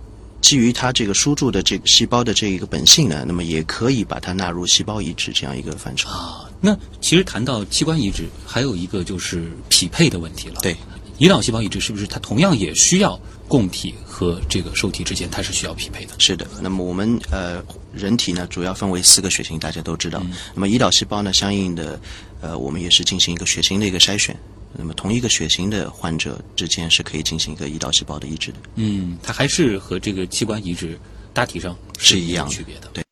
[0.45, 6.47] 基于它这个输注的这个细胞的这一个本性呢，那么也可以把它纳入细胞移植这样一个范畴啊。
[6.61, 10.59] 那其实谈到器官移植，还有一个就是匹配的问题了。
[10.61, 10.77] 对，
[11.17, 16.13] 胰岛细胞移植是不是它同样也需要供体和这个受体之间它是需要匹配的？
[16.19, 16.45] 是的。
[16.61, 17.59] 那么我们呃
[17.91, 20.23] 人体呢主要分为四个血型，大家都知道。
[20.53, 21.99] 那么胰岛细胞呢，相应的
[22.39, 24.37] 呃我们也是进行一个血型的一个筛选。
[24.77, 28.57] 那么同一个血型的患者之间是可以进行一个胰岛细胞的移植的。
[28.75, 30.99] 嗯，它还是和这个器官移植
[31.33, 32.89] 大体上是一样区别的。
[32.93, 33.03] 对。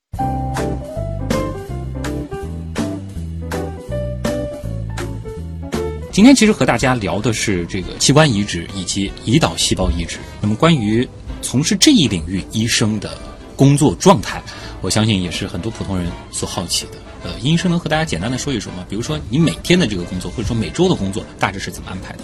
[6.11, 10.19] 今天其实和大家聊的是这个器官移植以及胰岛细胞移植。
[10.41, 11.07] 那么关于
[11.41, 13.17] 从事这一领域医生的
[13.55, 14.39] 工作状态，
[14.81, 17.02] 我相信也是很多普通人所好奇的。
[17.23, 18.85] 呃，医生能和大家简单的说一说吗？
[18.89, 22.19] 比如说你每天的这个工作，或者说每周的工作，大致是怎么安排的？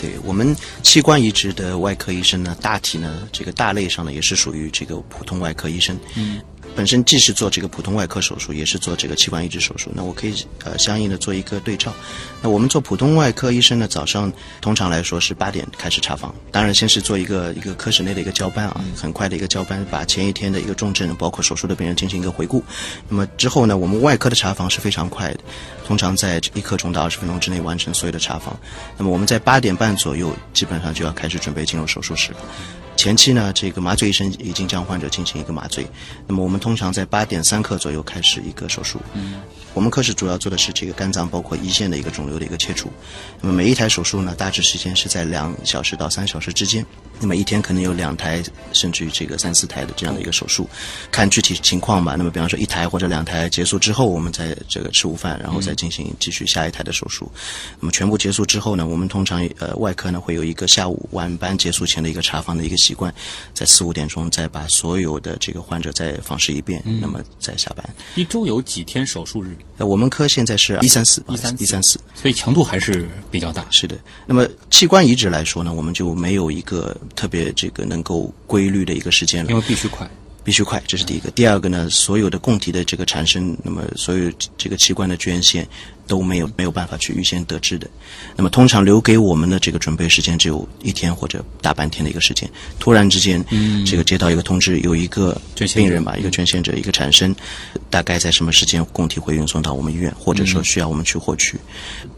[0.00, 5.98] 对我们器官移植的外科医生呢，大体呢这个大类上呢也是属于这个普通外科医生。
[6.14, 6.40] 嗯。
[6.76, 9.90] 本身既是做这个普通外科手术，也是做这个器官移植手术。
[9.94, 10.34] 那我可以
[10.64, 11.92] 呃相应的做一个对照。
[12.42, 16.34] 那我们做普通外科医生呢，早上通常来说是八点开始查房。
[16.50, 22.62] 当然，先是做一个一个科室内的一个交班啊，很快的一个交班，把前一天的一个重症，包括手术的病人进行一个回顾。
[23.08, 25.40] 那么之后呢，我们外科的查房是非常快的，
[25.86, 28.58] 通常在一刻钟到二十分钟之内完成所有的查房。
[28.96, 32.38] 那么我们在八点半左右，基本上就要开始准备进入手术室了。
[33.04, 35.86] 前期呢，这个麻醉医生已经将患者进行一个麻醉。
[36.26, 38.98] 那么我们通常在八点三刻左右开始一个手术。
[39.12, 39.42] 嗯，
[39.74, 42.88] 我们科室主要做的是这个肝脏包括胰腺的一个肿瘤的一个切除。
[43.40, 46.84] 那么每一台手术呢，大致时间是在两小时到三小时之间。
[47.20, 50.68] 那么一天可能有两台甚至于这个三四台的这样的一个手术，
[51.12, 52.16] 看具体情况吧。
[52.16, 57.30] 那么比方说一台或者两台结束之后，我们再这个吃午饭，然后再进行继续下一台的手术。
[57.78, 63.14] 那么全部结束之后呢，我们通常呃外科呢会有一个下午晚班结束前的一个查房的一个习惯，
[63.52, 67.94] 在四五点钟再把所有的这个患者再访视一遍，那么再下班。
[68.16, 69.56] 一周有几天手术日？
[69.78, 73.66] 呃，我们科现在是一三四，一三一三四，所以强度还是比较大。
[73.70, 73.96] 是的。
[74.26, 76.96] 那么器官移植来说呢，我们就没有一个。
[77.16, 80.08] 特别这个能够规律的一个时间了，因为必须快，
[80.42, 81.30] 必须快，这是第一个。
[81.30, 85.66] 第二个呢，所有的供体的这个产生，那么所有这个器官的捐献。
[86.06, 87.88] 都没有没有办法去预先得知的，
[88.36, 92.48] 那么通常留给我们的这个准备时间只有一天或者大半天的一个时间。
[92.78, 95.40] 突然之间，嗯，这个接到一个通知，有一个
[95.74, 97.34] 病人吧，一个捐献者一个产生，
[97.88, 101.58] 大概在什么时间供体会运送到我们医院，或者说需要我们去获取，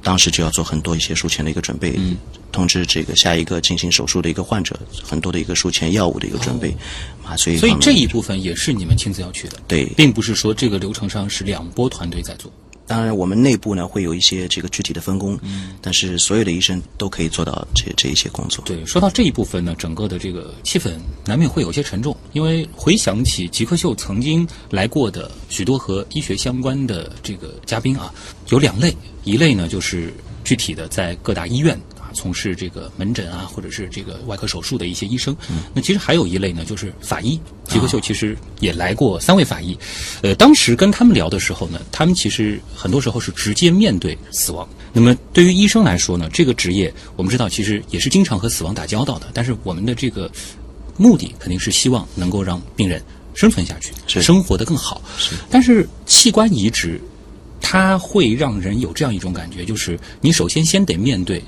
[0.02, 1.98] 当时就要做很多一些术前的一个准备，
[2.50, 6.74] 通知这个下一个进行手术的一个患者，很多的一个术前药物的一个准备，
[7.24, 7.56] 麻醉。
[7.56, 12.50] 所以这一部分也是你们亲自要去的，对，并不是说这个流程上是两波团队在做。
[12.86, 18.64] 当然，我们内部呢会有一些这个具体的分工，嗯，但是所有的医生都可以做到这这一些工作。
[18.64, 20.92] 对，说到这一部分呢，整个的这个气氛
[21.24, 28.14] 难免会有些沉重，因为回想起极客秀曾经来过的许多和医学相关的这个嘉宾啊，
[28.50, 31.78] 有两类，一类呢就是具体的在各大医院。
[32.16, 35.36] 从事这个门诊啊，或者是这个外科手术的一些医生，
[35.74, 37.38] 那其实还有一类呢，就是法医。
[37.68, 39.76] 吉克秀其实也来过三位法医，
[40.22, 44.66] 呃，当时跟他们聊的时候呢，他们其实很多时候是直接面对死亡。
[44.92, 50.30] 那么对于医生来说呢，这个职业我们知道其实也是经常和死亡打交道的，但是我们的这个
[50.96, 53.02] 目的肯定是希望能够让病人
[53.34, 55.02] 生存下去，生活的更好。
[55.18, 57.00] 是，但是器官移植，
[57.60, 61.42] 它会让人有这样一种感觉，就是你首先先得面对。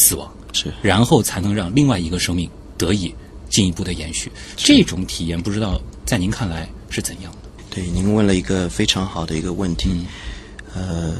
[0.00, 3.14] 死亡是，然后才能让另外一个生命得以
[3.50, 4.32] 进一步的延续。
[4.56, 7.48] 这种体验不知道在您看来是怎样的？
[7.68, 9.90] 对，您问了一个非常好的一个问题。
[10.74, 11.16] 呃，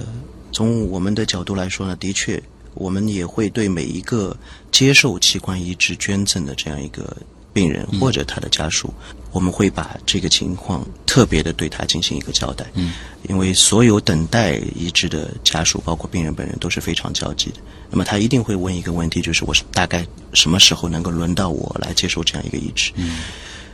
[0.51, 4.35] 从我们的角度来说呢，的确，我们也会对每一个
[4.73, 7.15] 接受器官移植捐赠的这样一个
[7.53, 8.95] 病人或者他的家属，
[9.31, 12.65] 我们会把这个情况特别的对他进行一个交代。
[12.75, 12.95] 嗯，
[13.29, 17.57] 因为所有等待移植的家属，包括病人本人，都是非常焦急的。
[17.91, 22.93] 那么他一定会问一个问题，就是我是大概什么时候能够轮到我来接受这样一个移植？
[22.95, 23.21] 嗯，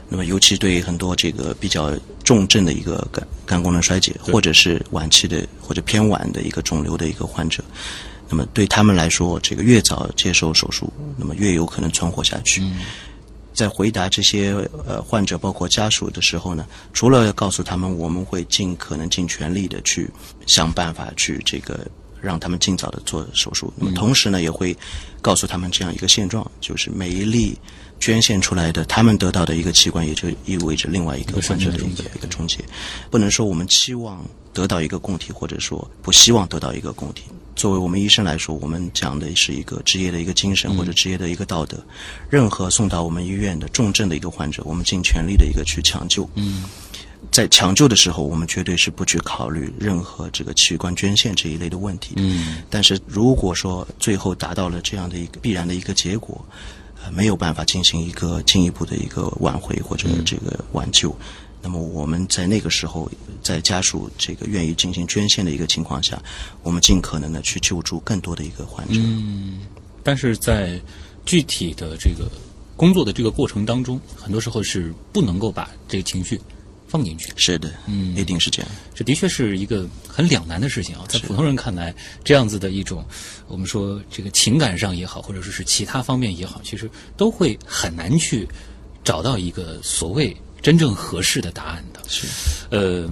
[0.09, 1.93] 那么尤其对很多这个比较
[2.25, 7.63] 重症的一个肝肝功能衰竭，或者是晚期的或者偏晚的一个肿瘤的一个患者。
[8.29, 12.63] 那么对他们来说，这个越早接受手术，那么越有可能存活下去。
[13.53, 14.53] 在回答这些
[14.87, 20.11] 呃患者包括家属的时候呢，除了告诉他们我们会尽可能尽全力的去
[20.47, 21.87] 想办法去这个
[22.21, 24.77] 让他们尽早的做手术，那么同时呢也会
[25.21, 27.57] 告诉他们这样一个现状，就是每一例
[28.01, 32.59] 捐献出来的，他们得到的一个器官，也就意味着另外一个患者的一个一个终结。
[33.11, 37.23] 不能说我们期望得到一个供体，或者说不希望得到一个供体。
[37.55, 41.83] 作为我们医生来说，我们讲的是一个职业的一个精神或者职业的一个道德。
[42.29, 46.29] 任何送到我们医院的重症的一个患者，我们尽全力的一个去抢救。
[46.35, 46.65] 嗯，
[47.31, 52.15] 在抢救的时候，我们绝对是不去考虑任何这个器官捐献这一类的问题。
[52.17, 56.43] 嗯，但是如果说最后达到了这样的一个必然的一个结果，
[57.03, 61.15] 呃，没有办法进行一个进一步的一个挽回或者这个挽救。
[61.63, 63.11] 那么我们在那个时候，
[63.43, 66.23] 在家属这个愿意进行捐献的一个情况下，
[66.63, 68.95] 我们尽可能的去救助更多的一个患者。
[68.99, 69.63] 嗯，
[70.03, 70.81] 但是在
[71.25, 72.31] 具体的这个
[72.77, 76.41] 工作的这个过程当中，很多时候是不能够把这个情绪
[76.97, 77.31] 放进去。
[77.37, 78.71] 是的，嗯一定是这样。
[78.95, 83.05] 这的确是一个很两难的事情啊，在普通人看来，这样子的一种，
[83.47, 88.49] 我们说这个情感上也好，或者说是其他方面也好，其实都会很难去
[89.05, 92.01] 找到一个所谓真正合适的答案的。
[92.09, 92.27] 是，
[92.71, 93.11] 呃，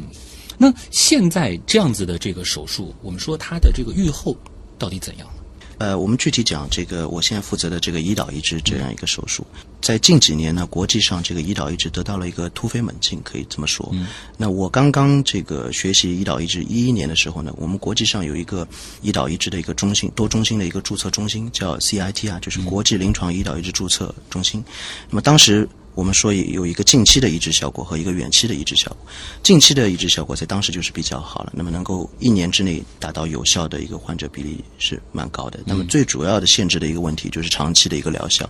[0.56, 4.34] 那现在这样子的这个手术，我们说它的这个预后
[4.78, 5.33] 到底怎样呢？
[5.78, 9.46] 呃，我们具体讲这个，我现在负责的这个胰岛移植这样一个手术，
[9.80, 13.94] 在近几年呢，国际上这个胰岛移植得到了一个突飞猛进，可以这么说。
[14.36, 18.66] 那我刚刚这个学习胰岛移植一一年的时候呢，我们国际上有一个
[19.02, 24.64] 胰岛移植的一个中心，多中心的一个注册中心，叫 CIT 啊，就是国际临床胰岛移植注册中心。
[25.10, 28.98] 那么当时我们说有一个近期的移植效果和一个远期的移植效果。
[29.42, 35.60] 近期的移植效果在当时就是比较好了，那么能够一年之内达到有效的一个患者比例是蛮高的。
[35.64, 38.48] 那么最主要的限制的一个问题就是长期的一个疗效。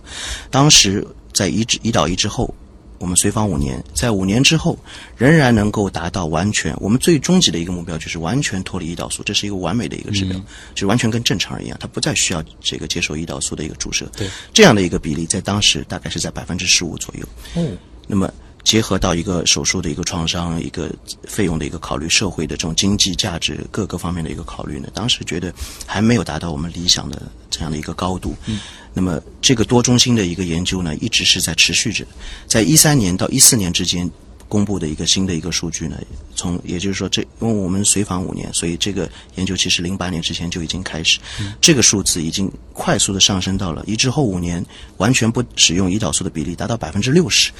[0.49, 2.53] 当时在移植胰岛移植后，
[2.97, 4.77] 我们随访五年，在五年之后
[5.17, 10.37] 仍然能够达到完全，我们最终极的一个目标就是完全脱离胰岛素，这是一个完美的一个指标，
[10.73, 14.09] 就是完全跟正常人一样，他不再需要这个接受胰岛素的一个注射。
[14.15, 17.27] 对，这样的一个比例在当时大概是在百分之十五左右。
[17.55, 17.77] 嗯，
[18.07, 18.31] 那么
[18.65, 20.91] 结合到一个手术的一个创伤、一个
[21.23, 25.53] 费用的一个考虑、社会的这种经济价值各个方面的一个考虑呢，当时觉得
[25.85, 28.35] 还没有达到我们理想的这样的一个高度。
[28.47, 28.59] 嗯，
[28.91, 32.05] 那么这个多中心的一个研究呢，一直是在持续着，
[32.47, 34.09] 在一三年到一四年之间。
[34.47, 35.97] 公布的一个新的一个数据呢，
[36.35, 41.19] 从也就是说这，因为我们随访五年，所以这个研究其实零八年之前就已经开始，
[41.59, 44.63] 这个数字已经快速的上升到了移植后五年
[44.97, 47.51] 完全不使用胰岛素的比例达到百分之六十，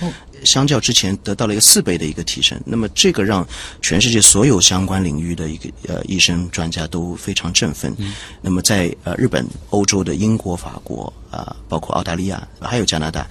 [0.43, 2.59] 相较之前得到了一个四倍的一个提升。
[2.65, 3.47] 那么这个让
[3.81, 7.95] 全世界所有相关领域的一个呃医生专家都非常振奋。
[8.41, 13.27] 那么在呃日本、欧洲的英国、法国啊、包括澳大利亚还有加拿大。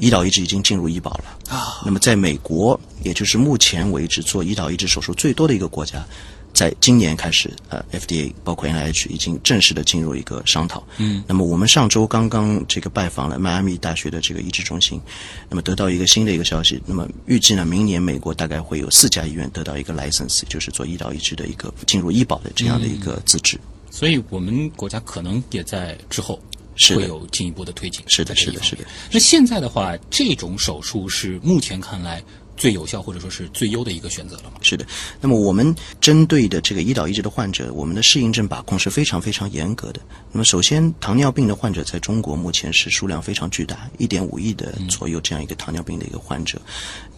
[0.00, 1.82] 胰岛移植已经进入医保了啊。
[1.84, 6.04] 那么在美国，也就是目前为止做胰岛移植手术最多的一个国家，
[6.52, 10.82] 在今年开始，呃，FDA 包括 NIH 已经正式的进入一个商讨。
[10.96, 11.22] 嗯。
[11.26, 15.00] 那么我们上周刚刚这个拜访了迈阿密大学的这个移植中心，
[15.48, 23.60] 那么得到一个新的一个消息，那么预计呢，明年美国大概会有四家医院得到一个 license，就是做胰岛移植的一个进入医保的这样的一个资质。
[23.90, 26.40] 所以我们国家可能也在之后。
[26.80, 28.02] 是会有进一步的推进。
[28.08, 28.84] 是的，是的，是的。
[29.12, 32.22] 那现在的话，这种手术是目前看来
[32.56, 34.52] 最有效或者说是最优的一个选择了吗？
[34.62, 34.86] 是的，
[35.20, 40.00] 那么我们针对的这个胰岛移植的患者，我们的适应症把控是非常非常严格的。
[40.32, 46.60] 那么首先，糖尿病的患者在中国目前是数量非常巨大，一点五亿的左右这样一个糖尿病的一个患者，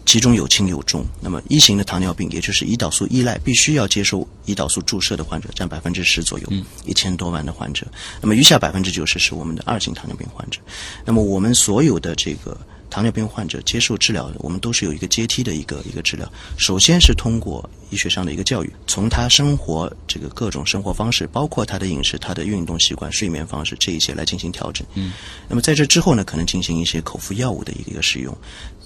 [0.05, 1.05] 其中有轻有重。
[1.21, 6.47] 那么一型的糖尿病，也就是胰岛素依赖，必须要接受胰岛素注射的患者占百分之十左右，
[6.85, 7.87] 一千多万的患者。
[8.21, 10.59] 那么余下百分之九十是我们的二型糖尿病患者。
[11.05, 12.57] 那么我们所有的这个
[12.89, 16.31] 糖尿病患者接受治疗，我们都是有一个阶梯的一个一个治疗。
[16.57, 24.85] 首先是通过医学上的一个教育，从他生活这个各种生活方式，包括他的饮食、他的运动习惯、睡眠方式这一些来进行调整。
[24.93, 25.13] 嗯，
[25.47, 28.35] 那么在这之后呢，可能进行一些口服药物的一个一个使用。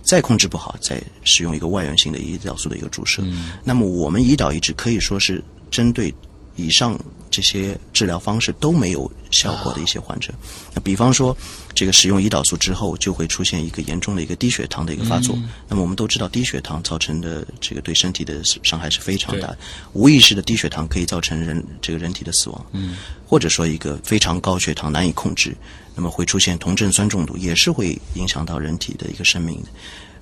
[0.08, 3.22] 再控制不好，再使用一个外源性的胰岛素的一个注射。
[3.65, 6.14] 那么我们胰岛移植可以说是针对
[6.55, 6.97] 以上
[7.30, 10.34] 这些治疗方式都没有效果的一些患者。
[10.73, 11.36] 那比方说，
[11.73, 15.38] 这个使用胰岛素之后，就会出现一个严重的一个低血糖的一个发作。
[15.67, 19.57] 那么我们都知道，低血糖造成的这个对身体的伤害是非常大的，
[19.93, 22.65] 无意识的低血糖可以造成人这个人体的死亡。
[22.71, 25.55] 嗯，或者说一个非常高血糖难以控制，
[25.95, 29.69] 那么会出现酮症酸中毒，也是会影响到人体的一个生命的。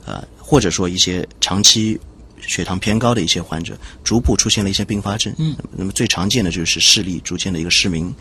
[0.05, 1.99] 呃，或者说一些长期
[2.41, 5.33] 血糖偏高的一些患者，逐步出现了一些并发症。
[5.37, 8.13] 嗯，那么最常见的就是视力逐渐的一个失明，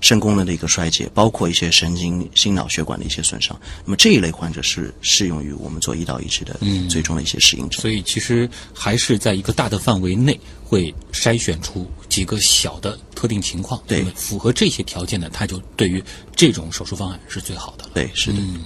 [0.00, 3.58] 肾功能的一个衰竭，包括一些神经、心脑血管的一些损伤。
[3.84, 6.58] 那么这一类患者是适用于我们做胰岛移植的
[6.88, 7.80] 最终的一些适应症。
[7.80, 16.02] 所以其实还是在一个大的范围内会筛选出几个小的特定情况，对，符合这些条件的，它就对于
[16.36, 17.84] 这种手术方案是最好的。
[17.94, 18.38] 对，是的。
[18.38, 18.60] 嗯，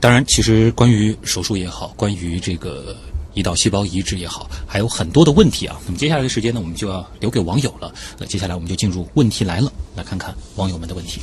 [0.00, 2.96] 当然，其实关于手术也好，关于这个
[3.38, 5.78] 胰岛细胞移植也好，还有很多的问题啊。
[5.86, 7.94] 那么接下来的时间呢，我们就要留给网友了。
[8.18, 11.20] 那接下来我们就进入问题来了，来看看网友们的问题。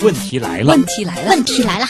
[0.00, 1.86] 问题来了，问题来了，问题来了，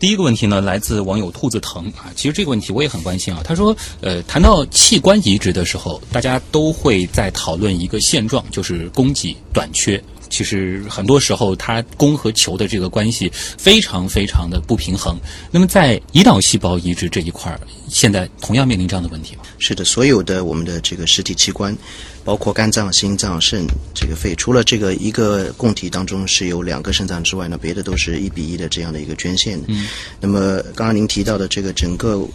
[0.00, 2.10] 第一个问题呢，来自网友兔子疼啊。
[2.16, 3.40] 其实这个问题我也很关心啊。
[3.44, 10.02] 他说，呃，谈到器官移植的时候，大家都会在讨论一个现状，就是供给短缺。
[10.30, 15.18] 其实很多时候，它供和求的这个关系非常非常的不平衡。
[15.50, 19.42] 那么在胰岛细胞移植这一块儿，现在同样面临这样的问题吗？
[19.58, 21.76] 是的，所有的我们的这个实体器官，
[22.24, 29.60] 包括肝脏、心脏、肾、这个肺，除了这个一个供体当中是有两个肾脏之外呢，别的都是一比一的这样的一个捐献。
[29.66, 29.86] 嗯，
[30.20, 32.26] 那么刚刚您提到的这个整个。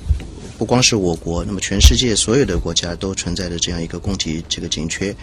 [0.58, 5.14] 不光是我国，那么全世界所有的国家都存在着这样一个供体这个紧缺。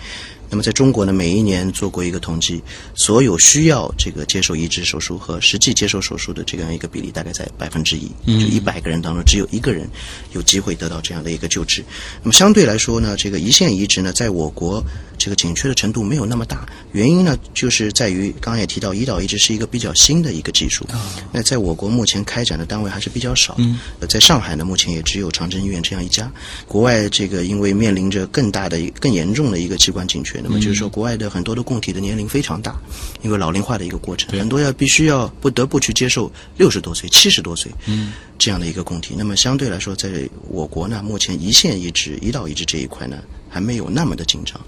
[0.52, 2.62] 那么在中国呢，每一年做过一个统计，
[2.94, 9.88] 所有需要这个接受移植手术和实际接受手术的这样一个比例大概在百分之一，就一百个人当中只有一个人
[10.34, 11.82] 有机会得到这样的一个救治。
[12.22, 14.84] 那么相对来说呢，这个胰腺移植呢，在我国
[15.16, 20.86] 这个紧缺的程度没有那么大，原因呢就是在于刚刚也提到，胰岛移植是一个比较新的一个技术。
[21.32, 23.54] 那在我国目前开展的单位还是比较少。
[23.56, 26.30] 嗯，在上海呢，目前也只有长征医院这样一家。
[26.68, 32.76] 国外这个因为面临着更大的、更严重的一个器官紧缺，那么就是说国外的很多的供体的年龄非常大，
[33.22, 39.14] 因为老龄化的一个过程，很多要必须要不得不去接受六十多岁、七十多岁嗯这样的一个供体。
[39.16, 43.18] 那么相对来说，在我国呢，目前胰腺移植、胰岛移植这一块呢，
[43.48, 44.60] 还没有那么的紧张。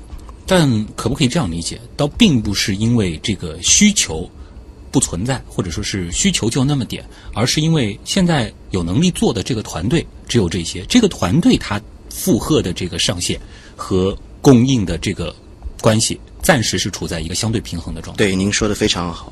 [0.46, 1.80] 但可不可以这样理解？
[1.96, 4.30] 倒并不是因为这个需求
[4.90, 7.02] 不存在，或者说是需求就那么点，
[7.32, 13.40] 而是因为现在有能力做的这个团队只有这些，这个团队它负荷的这个上限
[13.74, 15.34] 和供应的这个
[15.84, 18.24] 关系，暂时是处在一个相对平衡的状态。
[18.24, 19.30] 对，您说的非常好，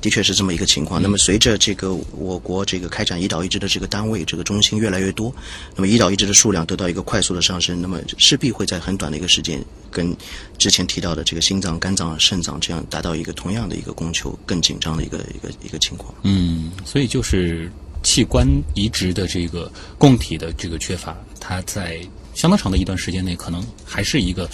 [0.00, 1.02] 的确是这么一个情况。
[1.02, 5.34] 那么随着这个我国这个开展胰岛移植的这个单位、这个中心越来越多，
[5.74, 10.16] 那么胰岛移植的数量得到一个快速的上升，那么势必会在很短的一个时间，跟
[10.56, 16.14] 之前提到的这个心脏、肝脏、肾脏这样达到一个同样的一个供求更紧张的一个一个一个情况。
[16.22, 17.68] 嗯，所以就是
[18.04, 19.68] 器官移植的这个
[19.98, 21.98] 供体的这个缺乏，它在
[22.34, 24.48] 相当长的一段时间内，可能还是一个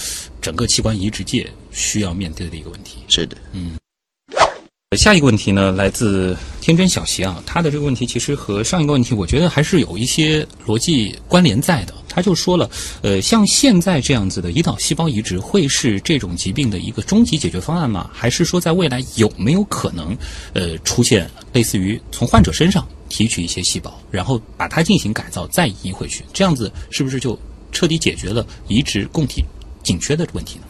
[0.44, 2.98] 整个器官移植界需要面对的一个问题。
[3.08, 3.72] 是的，嗯
[4.98, 11.94] 下一个问题呢，来自天真小邪啊，他的这个问题其实和上一个问题，我觉得还是有一些逻辑关联在的。
[12.08, 12.70] 他就说了，
[13.02, 18.08] 呃，像现在这样子的胰岛细胞移植，会是这种疾病的一个终极解决方案吗？
[18.12, 20.16] 还是说在未来有没有可能，
[20.52, 27.36] 呃，出现类似于从患者身上提取一些细胞，然后把它进行改造，再移回去，这样子是不是就
[27.72, 29.44] 彻底解决了移植供体
[29.84, 30.64] 紧缺的问题呢？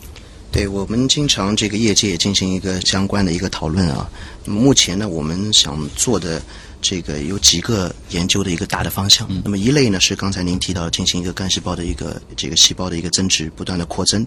[0.52, 4.08] 对我们经常这个业界也进行一个相关的一个讨论啊。
[4.44, 6.40] 那么目前呢，我们想做的
[6.80, 9.28] 这个有几个研究的一个大的方向。
[9.42, 14.24] 那么一类呢是刚才您提到进行一个干细胞的一个这个细胞的一个增殖，不断的扩增。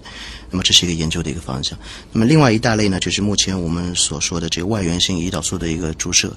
[0.50, 1.80] 那么这是一个研究的一个方向。
[2.12, 6.36] 那么另外一大类呢，就是目前我们所说的这个外源性胰岛素的一个注射。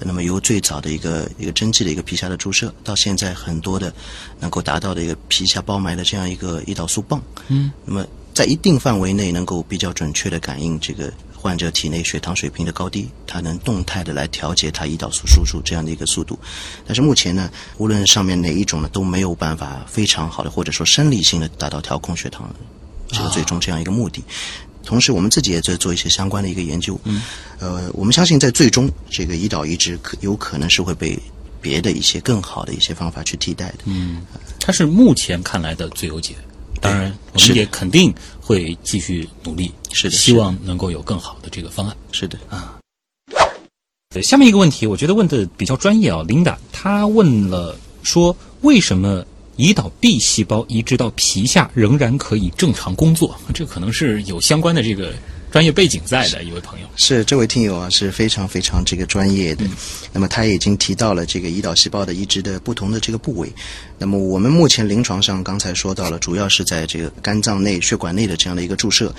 [0.00, 3.92] 那么由最早的一个一个针剂的一个皮下的注射，到现在很多的
[4.40, 7.20] 能够达到的一个皮下包埋的这样一个胰岛素泵。
[7.48, 7.70] 嗯。
[7.84, 16.38] 那么在一定范围内能够比较准确的感应这个患者体内血糖水平的高低，它能动态的来调节它胰岛素输出这样的一个速度。
[16.86, 22.48] 但是目前呢，无论上面哪一种呢，都没有办法非常好的或者说生理性的达到调控血糖
[23.08, 24.22] 这个最终这样一个目的。
[24.88, 26.98] 同时，我们自己也在做一些相关的一个研究。
[27.04, 27.20] 嗯。
[27.58, 31.18] 呃，我们相信在最终这个胰岛移植可有可能是会被
[31.60, 33.80] 别的一些更好的一些方法去替代的。
[33.84, 34.22] 嗯，
[34.58, 36.34] 它是目前看来的最优解。
[36.80, 41.94] 当然，我们也肯定会继续努力，是的，希望能够有更好的这个方案。
[42.10, 42.38] 是的。
[42.48, 42.78] 啊。
[44.08, 49.22] 对下面一个问题，我觉得问的比较专业啊，琳达，她问了说，为什么
[49.58, 55.12] 胰岛 B 细胞移植到皮下仍然可以正常工作，这可能是有相关的这个
[55.50, 56.86] 专业背景在的一位朋友。
[56.96, 59.64] 是这位听友啊，是非常非常这个专业的。
[60.12, 63.52] 那么他已经提到了这个胰岛细胞的移植的不同的这个部位。
[63.98, 69.12] 那么我们目前临床上刚才说到了，主要是在这个肝脏内、血管内的这样的一个注射。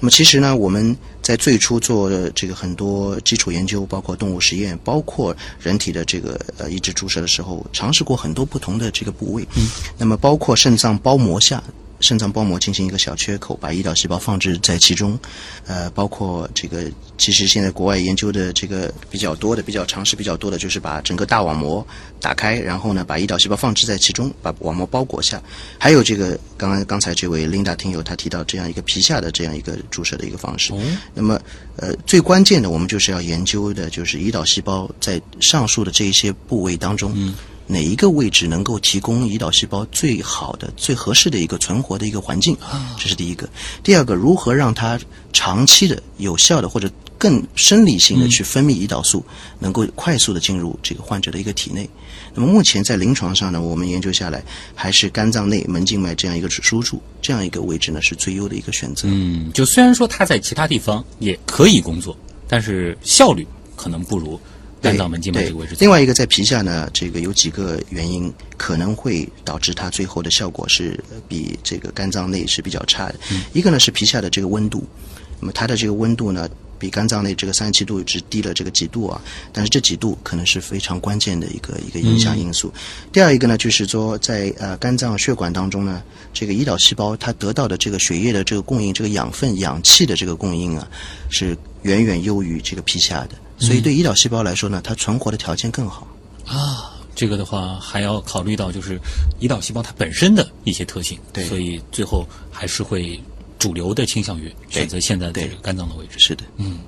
[0.00, 9.46] 那么其实呢，我们在最初做这个很多基础研究，包括动物实验，包括人体的这个呃移植注射的时候，尝试过很多不同的这个部位。
[9.56, 9.68] 嗯。
[9.98, 11.62] 那么包括肾脏包膜下。
[12.04, 15.18] 肾脏包膜进行一个小缺口，把胰岛细胞放置在其中，
[15.66, 16.84] 呃，包括这个，
[17.16, 21.84] 其实现在国外研究的这个比较多的、比较尝试比较多的，就是把整个大网膜
[22.20, 25.42] 打开，然后呢，把胰岛细胞放置在其中，把网膜包裹下。
[25.78, 30.74] 还有这个，刚刚刚才这位 Linda 听友他提到这样一个皮下的这样一个注射的一个方式。
[31.14, 31.40] 那么，
[31.76, 37.34] 呃，最关键的，我们就是要研究的就是胰岛细胞在上述的这一些部位当中。
[37.66, 42.56] 哪一个位置能够提供胰岛细胞最好的、最合适的一个存活的一个环境？
[42.98, 43.48] 这是第一个。
[43.82, 45.00] 第二个，如何让它
[45.32, 49.24] 长期的、有效的或者更生理性的去分泌胰岛素，
[49.58, 51.88] 能够快速的进入这个患者的一个体内？
[52.34, 54.44] 那么目前在临床上呢，我们研究下来，
[54.74, 59.08] 还是肝脏内门静脉这样一个输注这样一个位置呢，是最优的一个选择。
[59.10, 62.14] 嗯，就虽然说它在其他地方也可以工作，
[62.46, 64.38] 但是效率可能不如。
[64.84, 65.74] 肝脏门静脉这个位置。
[65.80, 73.14] 另外一个在皮下呢，这个有几个原因可能会导致它最后的效果是比这个肝脏内是比较差的。
[73.52, 74.84] 一个呢是皮下的这个温度，
[75.40, 79.20] 那么它的这个温度呢比肝脏内这个三十七度只低了这个几度啊，
[79.52, 82.72] 但是这几度可能是非常关键的一个一个影响因素。
[83.10, 90.86] 第二一个呢就是说在呃肝脏血管当中呢，这个胰岛细胞它得到的这个血液的这个供应，这个养分、氧气的这个供应啊，
[91.30, 93.30] 是远远优于这个皮下的。
[93.58, 96.06] 所以，对胰岛细胞来说呢，它存活的条件更好
[96.46, 96.90] 啊。
[97.14, 98.98] 这个的话，还要考虑到就是
[99.40, 101.16] 胰岛细胞它本身的一些特性。
[101.32, 103.20] 对，所以最后还是会
[103.58, 106.18] 主流的倾向于选择现在的这个肝脏的位置。
[106.18, 106.80] 是的，嗯。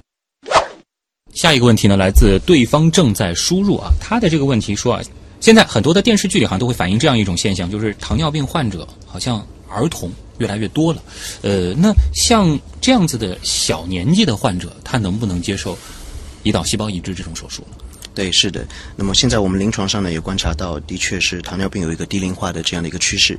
[1.33, 5.03] 下一个问题呢，来自对方正在输入啊，他的这个问题说啊，
[5.39, 11.03] 现在很多的电视剧里好像都会反映这样一种现象，就是糖尿病患者好像儿童越来越多了。
[11.43, 15.79] 呃，那像这样子的小年纪的患者，他能不能接受？
[16.47, 17.67] 胰岛细胞移植这种手术，
[18.15, 18.65] 对，是的。
[18.95, 23.37] 那么现在我们临床上呢也观察到，的确是糖尿病有一个低龄化的这样的一个趋势。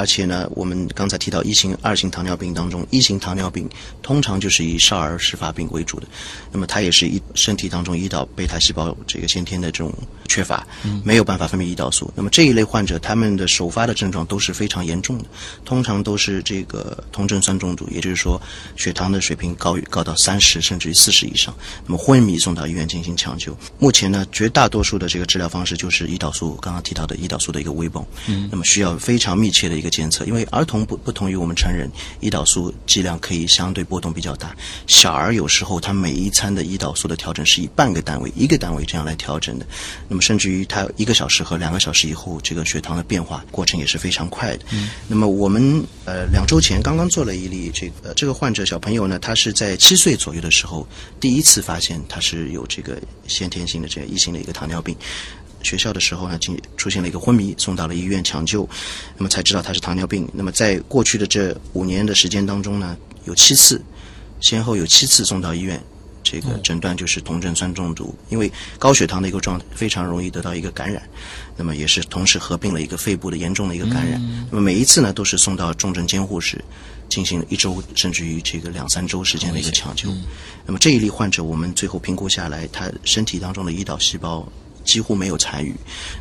[0.00, 3.68] 而且呢，我们刚才提到一型、二型糖尿病当中，一型糖尿病
[4.00, 6.06] 通常就是以少儿始发病为主的。
[6.50, 9.92] 那么它也是一身体当中胰岛贝塔细胞这个先天的这种
[10.26, 10.66] 缺乏，
[11.04, 12.10] 没有办法分泌胰岛素。
[12.16, 15.26] 那么这一类患者，他们的首发的症状都是非常严重的，
[15.66, 18.40] 通常都是这个酮症酸中毒，也就是说
[18.76, 23.54] 血糖的水平高于高到三十甚至于四十以上，那么昏迷送到医院进行抢救。
[23.78, 29.89] 目前呢，绝大多数的这个治疗方式就是胰岛素，刚刚提到的胰岛素的一个微泵，嗯，那么需要非常密切的一个。
[29.90, 34.56] 监测，因为儿童不不同于我们成人，胰岛素剂量可以相对波动比较大。
[34.86, 39.66] 小儿有时候他每一餐的胰岛素的调整是以半个单位、一个单位这样来调整的。
[40.08, 44.64] 那么甚至于他一个小时和两个小时以后，这个血糖的变化过程也是非常快的。
[44.70, 44.90] 嗯。
[45.08, 50.86] 那么我们呃两周前刚刚做了一例这个这个患者小朋友呢，他是在七岁左右的时候
[51.18, 54.96] 第一次发现他是有这个先天性的这个异性的一个糖尿病。
[55.62, 58.68] 学校的时候呢，进出现了一个昏迷，送到了医院抢救，
[59.16, 60.28] 那么才知道他是糖尿病。
[60.32, 63.80] 那么在过去的这五年的时间当中呢，有七次，
[64.40, 65.82] 先后有七次送到医院，
[66.22, 68.14] 这个诊断就是酮症酸中毒。
[68.28, 71.02] 因为高血糖的一个状态非常容易得到一个感染，
[71.56, 74.20] 那么也是同时合并了一个肺部的严重的一个感染。
[74.50, 76.62] 那么每一次呢，都是送到重症监护室，
[77.08, 80.08] 进行了一周甚至于这个两三周时间的一个抢救。
[80.64, 84.46] 那么这一例患者，我们最后评估下来，他身体当中的胰岛细胞。
[84.90, 85.72] 几乎没有参与，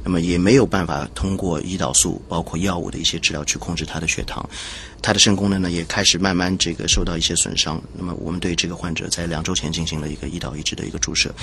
[0.04, 4.48] 那么也没有办法通过胰岛素包括药物的一些治疗去控制他的血糖，
[5.02, 7.82] 他的肾功能呢也开始慢慢这个受到一些损伤。
[7.98, 11.34] 那么我们对这个患者在两周前进行了一个胰岛抑制的一个注射，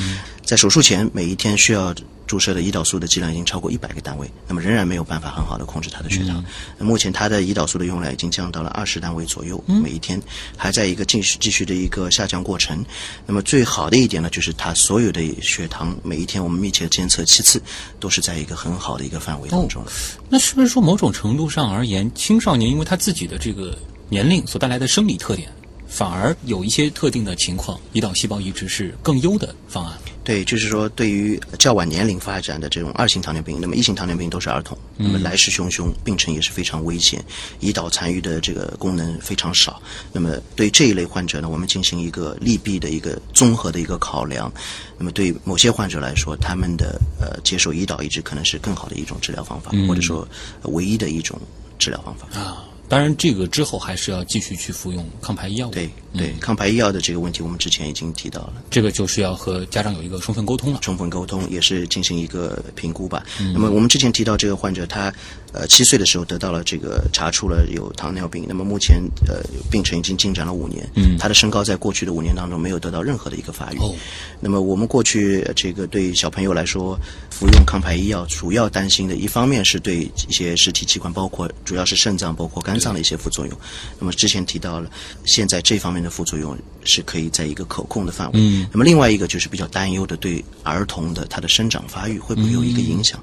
[0.44, 1.94] 在手术前每一天需要。
[2.26, 6.44] 注射的胰岛素的剂量已经超过一百个单位，那么仍然没有办法很好的控制他的血糖。
[6.76, 10.20] 那目前他的胰岛素的用量已经降到了二十单位左右，每一天
[10.56, 12.84] 还在一个继续继续的一个下降过程。
[13.26, 17.62] 那么最好的一点呢，就是他所有的血糖每一天我们密切监测七次，
[18.00, 19.84] 都是在一个很好的一个范围当中。
[20.28, 23.78] 那是不是说某种程度上而言，青少年因为他自己的这个
[24.08, 25.48] 年龄所带来的生理特点，
[25.86, 29.96] 反而有一些特定的情况，胰岛细胞移植是更优的方案。
[30.24, 37.24] 对，就是说，对于较晚年龄发展的这种二型糖尿病，那么一型糖尿病都是儿童，那么来势汹汹，病程也是非常危险，
[37.60, 39.80] 胰岛残余的这个功能非常少。
[40.12, 44.52] 那么对这一类患者呢，我们进行一个利弊的一个综合的一个考量。
[44.98, 50.26] 那么对某些患者来说，他们的呃接受胰岛移植可能是更好的一种治疗方法，或者说
[50.62, 51.40] 唯一的一种
[51.78, 52.26] 治疗方法。
[52.36, 55.70] 啊，当然这个之后还是要继续去服用抗排异药物。
[55.72, 58.54] 对对，抗排异药的这个问题，我们之前已经提到了。
[58.70, 60.78] 这个就是要和家长有一个充分沟通了。
[60.80, 63.24] 充分沟通也是进行一个评估吧。
[63.52, 65.12] 那么我们之前提到这个患者，他
[65.56, 73.78] 呃七岁的时候得到了这个查出了有糖尿病，那么目前呃病程已经进展了五年，嗯他的身高在过去的五年当中没有得到任何的一个发育。
[73.78, 73.94] 哦
[74.38, 76.98] 那么我们过去呃这个对小朋友来说，
[77.30, 83.58] 服用抗排异药主要担心的一方面是对一些实体器官，包括主要是肾脏、包括肝脏的一些副作用。
[83.98, 84.90] 那么之前提到了，
[85.24, 88.38] 现在这方面的副作用是可以在一个可控的范围。
[88.38, 93.18] 嗯那么另外一个就是比较担忧的，对儿童的他的生长发育会不会有一个影响？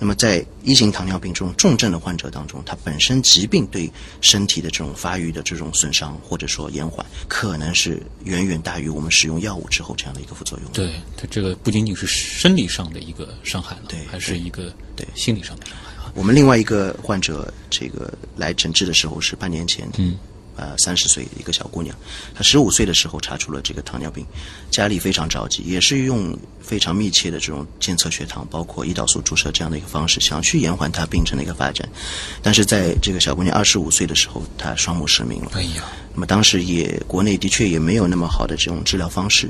[0.00, 3.92] 那么在一型糖尿病这种重症的患者当中，他本身疾病对
[4.22, 10.72] 身体的这种发育的这种损伤或者说延缓，可能是远远大于我们使用药物之后这样的一个副作用。
[10.72, 16.10] 对，它这个不仅仅是生理上的一个伤害了，对还是一个对心理上的伤害啊。
[16.14, 20.16] 我们另外一个患者，这个来诊治的时候是半年前，嗯，
[20.60, 21.96] 呃，三十岁一个小姑娘，
[22.34, 24.26] 她十五岁的时候查出了这个糖尿病，
[24.70, 31.88] 家里非常着急，也是用非常密切的这种监测血糖，包括胰岛素注射这样的一个方式，想去延缓她病程的一个发展。
[32.42, 35.52] 但是在这个小姑娘二十五岁的时候，她双目失明了。
[35.54, 35.82] 哎呀，
[36.12, 39.48] 那么当时也国内的确也没有那么好的这种治疗方式，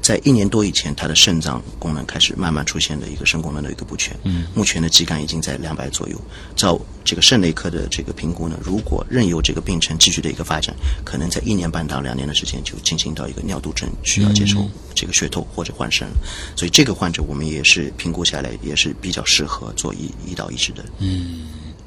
[0.00, 4.14] 在一年多以前，他的肾脏功能开始慢慢出现的一个肾功能的一个不全。
[4.24, 6.20] 嗯，目前的肌酐已经在两百左右。
[6.54, 16.14] 照这个肾内科的这个评估呢，如果任由这个病程继续的一个发展，可能在一年半到两年的时间就进行到一个尿毒症，需要接受这个血透或者换肾了。
[16.54, 20.84] 所以这个患者我们也是评估下来也是比较适合做胰胰岛移植的。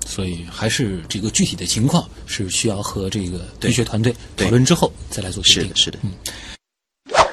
[0.05, 5.99] 所以还是这个具体的情况是需要和这个对医学团队讨论之后再来做决定是的，。
[5.99, 7.29] 是的。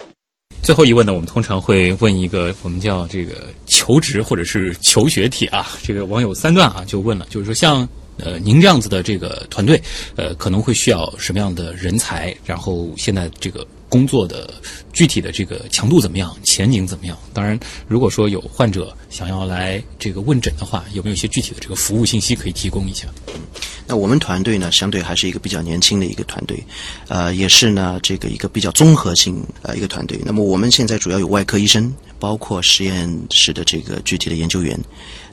[0.63, 5.69] 最后一问呢，我们通常会问一个我们叫这个求职或者是求学题啊。
[5.83, 9.83] 这个网友三段啊就问了，就是说像呃您这样子的这个团队，
[10.15, 12.33] 呃可能会需要什么样的人才？
[12.45, 14.49] 然后现在这个工作的
[14.95, 17.19] 具体的这个强度怎么样，前景怎么样？
[17.35, 23.07] 当然，如果说有患者想要来这个问诊的话，有没有一些具体的这个服务信息可以提供一下？
[23.35, 23.41] 嗯
[23.85, 26.65] 那我们团队呢，相对还是一个比较年轻的一个团队，
[27.09, 30.19] 呃，也是呢这个一个比较综合性呃一个团队。
[30.25, 34.79] 那么我们现在主要有外科医生，包括实验室的这个具体的研究员，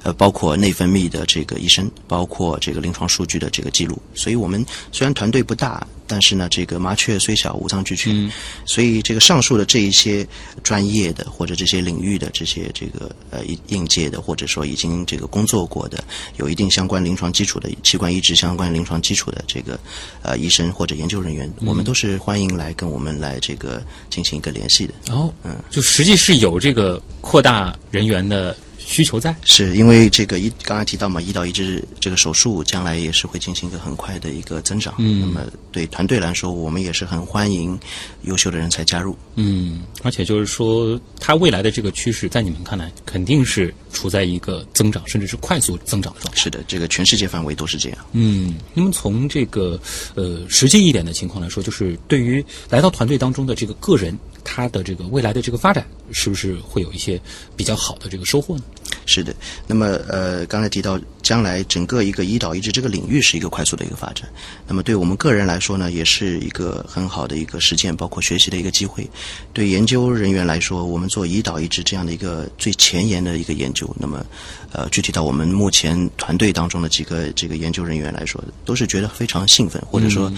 [0.03, 4.01] 呃，包括内分泌的这个医生，包括这个临床数据的这个记录。
[4.13, 8.31] 所以我们虽然团队不大，但是呢，这个麻雀虽小，五脏俱全。
[8.65, 10.25] 所以这个上述的这一些
[10.63, 16.03] 专业的或者这些领域的这些这个呃应应届的，或者说已经这个工作过的，
[16.37, 19.79] 有一定相关临床基础的器官移植相关临床基础的这个
[20.21, 24.93] 呃医生或者研究人员，我们都是欢迎来跟我们来这个进行一个联系的。
[25.11, 28.55] 哦，嗯，就实际是有这个扩大人员的
[28.89, 29.35] 需求在。
[29.45, 34.95] 是因为这个一刚才提到嘛，胰岛移植这个手术将来也是会进行一个很快的一个增长。
[34.97, 37.79] 嗯那么对团队来说，我们也是很欢迎
[38.23, 39.15] 优秀的人才加入。
[39.35, 46.41] 嗯，而且就是说，它未来的这个趋势，在你们看来，肯定是处在一个增长，甚至是快速增长的状态。
[46.41, 47.99] 是的，这个全世界范围都是这样。
[48.13, 49.79] 嗯，那么从这个
[50.15, 54.17] 呃实际一点的情况来说，就是对于来到团队当中的这个个人，
[54.51, 57.21] 他的这个未来的这个发展，是不是会有一些
[57.55, 58.63] 比较好的这个收获呢？
[59.05, 59.31] 是的，
[59.67, 64.27] 那么呃，刚才提到将来整个一个胰岛移植这个领域是一个快速的一个发展，
[64.67, 69.07] 那么对我们个人来说呢，也是一个很好的一个实践，包括学习的一个机会。
[69.53, 74.25] 对研究人员来说，我们做胰岛移植这样的一个最前沿的一个研究，那么
[74.71, 80.31] 呃，具体到我们目前团队当中的几个这个研究人员来说，都是觉得非常兴奋，或者说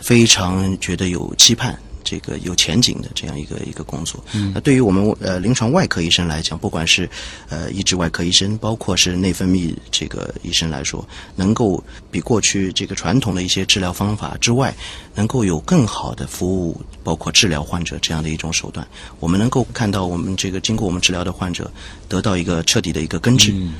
[0.00, 1.76] 非常觉得有期盼。
[2.06, 4.22] 这个有前景的这样一个一个工作。
[4.32, 7.10] 嗯，那对于我们呃临床外科医生来讲，不管是
[7.48, 14.72] 呃医治外科医生，包括是内分泌这个医生来说，能够比过去这个传统的一些治疗方法之外，
[15.16, 18.86] 能够有更好的服务，包括治疗患者这样的一种手段。
[19.18, 21.68] 我们能够看到我们这个经过我们治疗的患者
[22.08, 23.50] 得到一个彻底的一个根治。
[23.52, 23.74] 嗯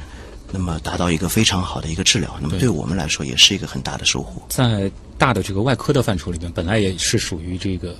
[0.52, 4.40] 那么达到一个非常好的一个治疗，那么对我们来说也是一个很大的收获。
[4.48, 7.96] 在大的这个外科的范畴里面，本来也是属于这个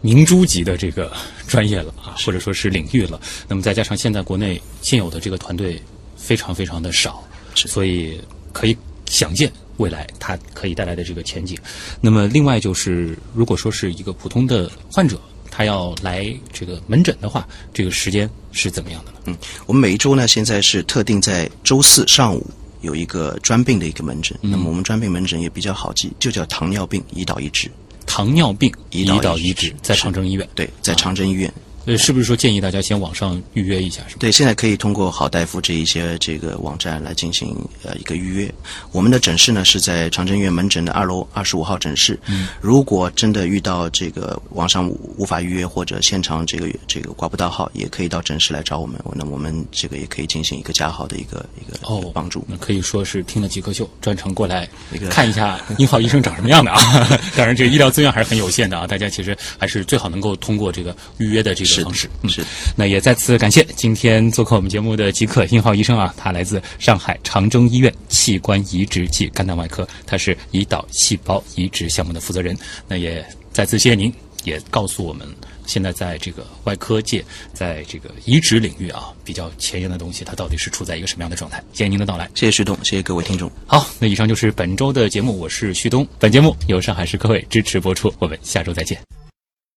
[0.00, 1.12] 明珠级的这个
[1.46, 3.20] 专业了啊，或者说是领域了。
[3.48, 5.80] 那么再加上现在国内现有的这个团队
[6.16, 7.22] 非常非常的少，
[7.54, 8.20] 所以
[8.52, 8.76] 可以
[9.06, 11.58] 想见未来它可以带来的这个前景。
[12.00, 15.20] 那么，另外就是，如果说是一个普通的患者，
[15.50, 19.18] 他要来这个门诊的话，这个时间是怎么样的呢？
[19.26, 19.36] 嗯
[19.66, 22.46] 我们每一周呢，现在是特定在周四上午
[22.82, 24.38] 有一个专病的一个门诊。
[24.40, 27.68] 那么我们专病门诊也比较好记，就叫糖尿病胰岛抑制。
[28.08, 30.48] 糖尿病胰岛移植在长征医院。
[30.54, 31.52] 对，在长征医院。
[31.88, 34.02] 呃，是不是说建议大家先网上预约一下？
[34.06, 34.16] 是吧？
[34.20, 38.54] 对，现在可以通过好大夫这一些这个网站来进行呃一个预约。
[38.92, 42.20] 我们的诊室呢是在长征医院门诊的二楼二十五号诊室。
[42.26, 49.00] 嗯，如果真的遇到这个网上无无法预约或者现场这个这个挂不到号，也可以到诊室来找我们。
[49.14, 52.44] 那我们这个也可以进行一个加号的一个一个哦帮助。
[52.46, 57.08] 那可以说是听了极客秀，专程过来一个看一下殷浩医生长什么样的啊。
[57.34, 62.08] 当然，这个医疗资源还是很有限的啊，大家其实还是最好能够通过这个预约的这是的方式。
[62.22, 72.56] 嗯是的那也再次感谢今天做客我们节目的极客殷浩医生啊，他来自上海长征医院器官移植暨肝胆外科，他是胰岛细胞移植项目的负责人。
[72.86, 74.12] 那也再次谢谢您，
[74.44, 75.26] 也告诉我们
[75.66, 81.62] 现在在这个外科界，在这个移植领域啊比较前沿的东西，它到底是处在一个什么样的状态？
[81.72, 82.28] 谢谢您的到来。
[82.34, 83.50] 谢谢徐东，谢谢各位听众。
[83.66, 86.06] 好，那以上就是本周的节目，我是旭东。
[86.18, 89.17] 本节目由上海市科委支持播出，我们下周再见。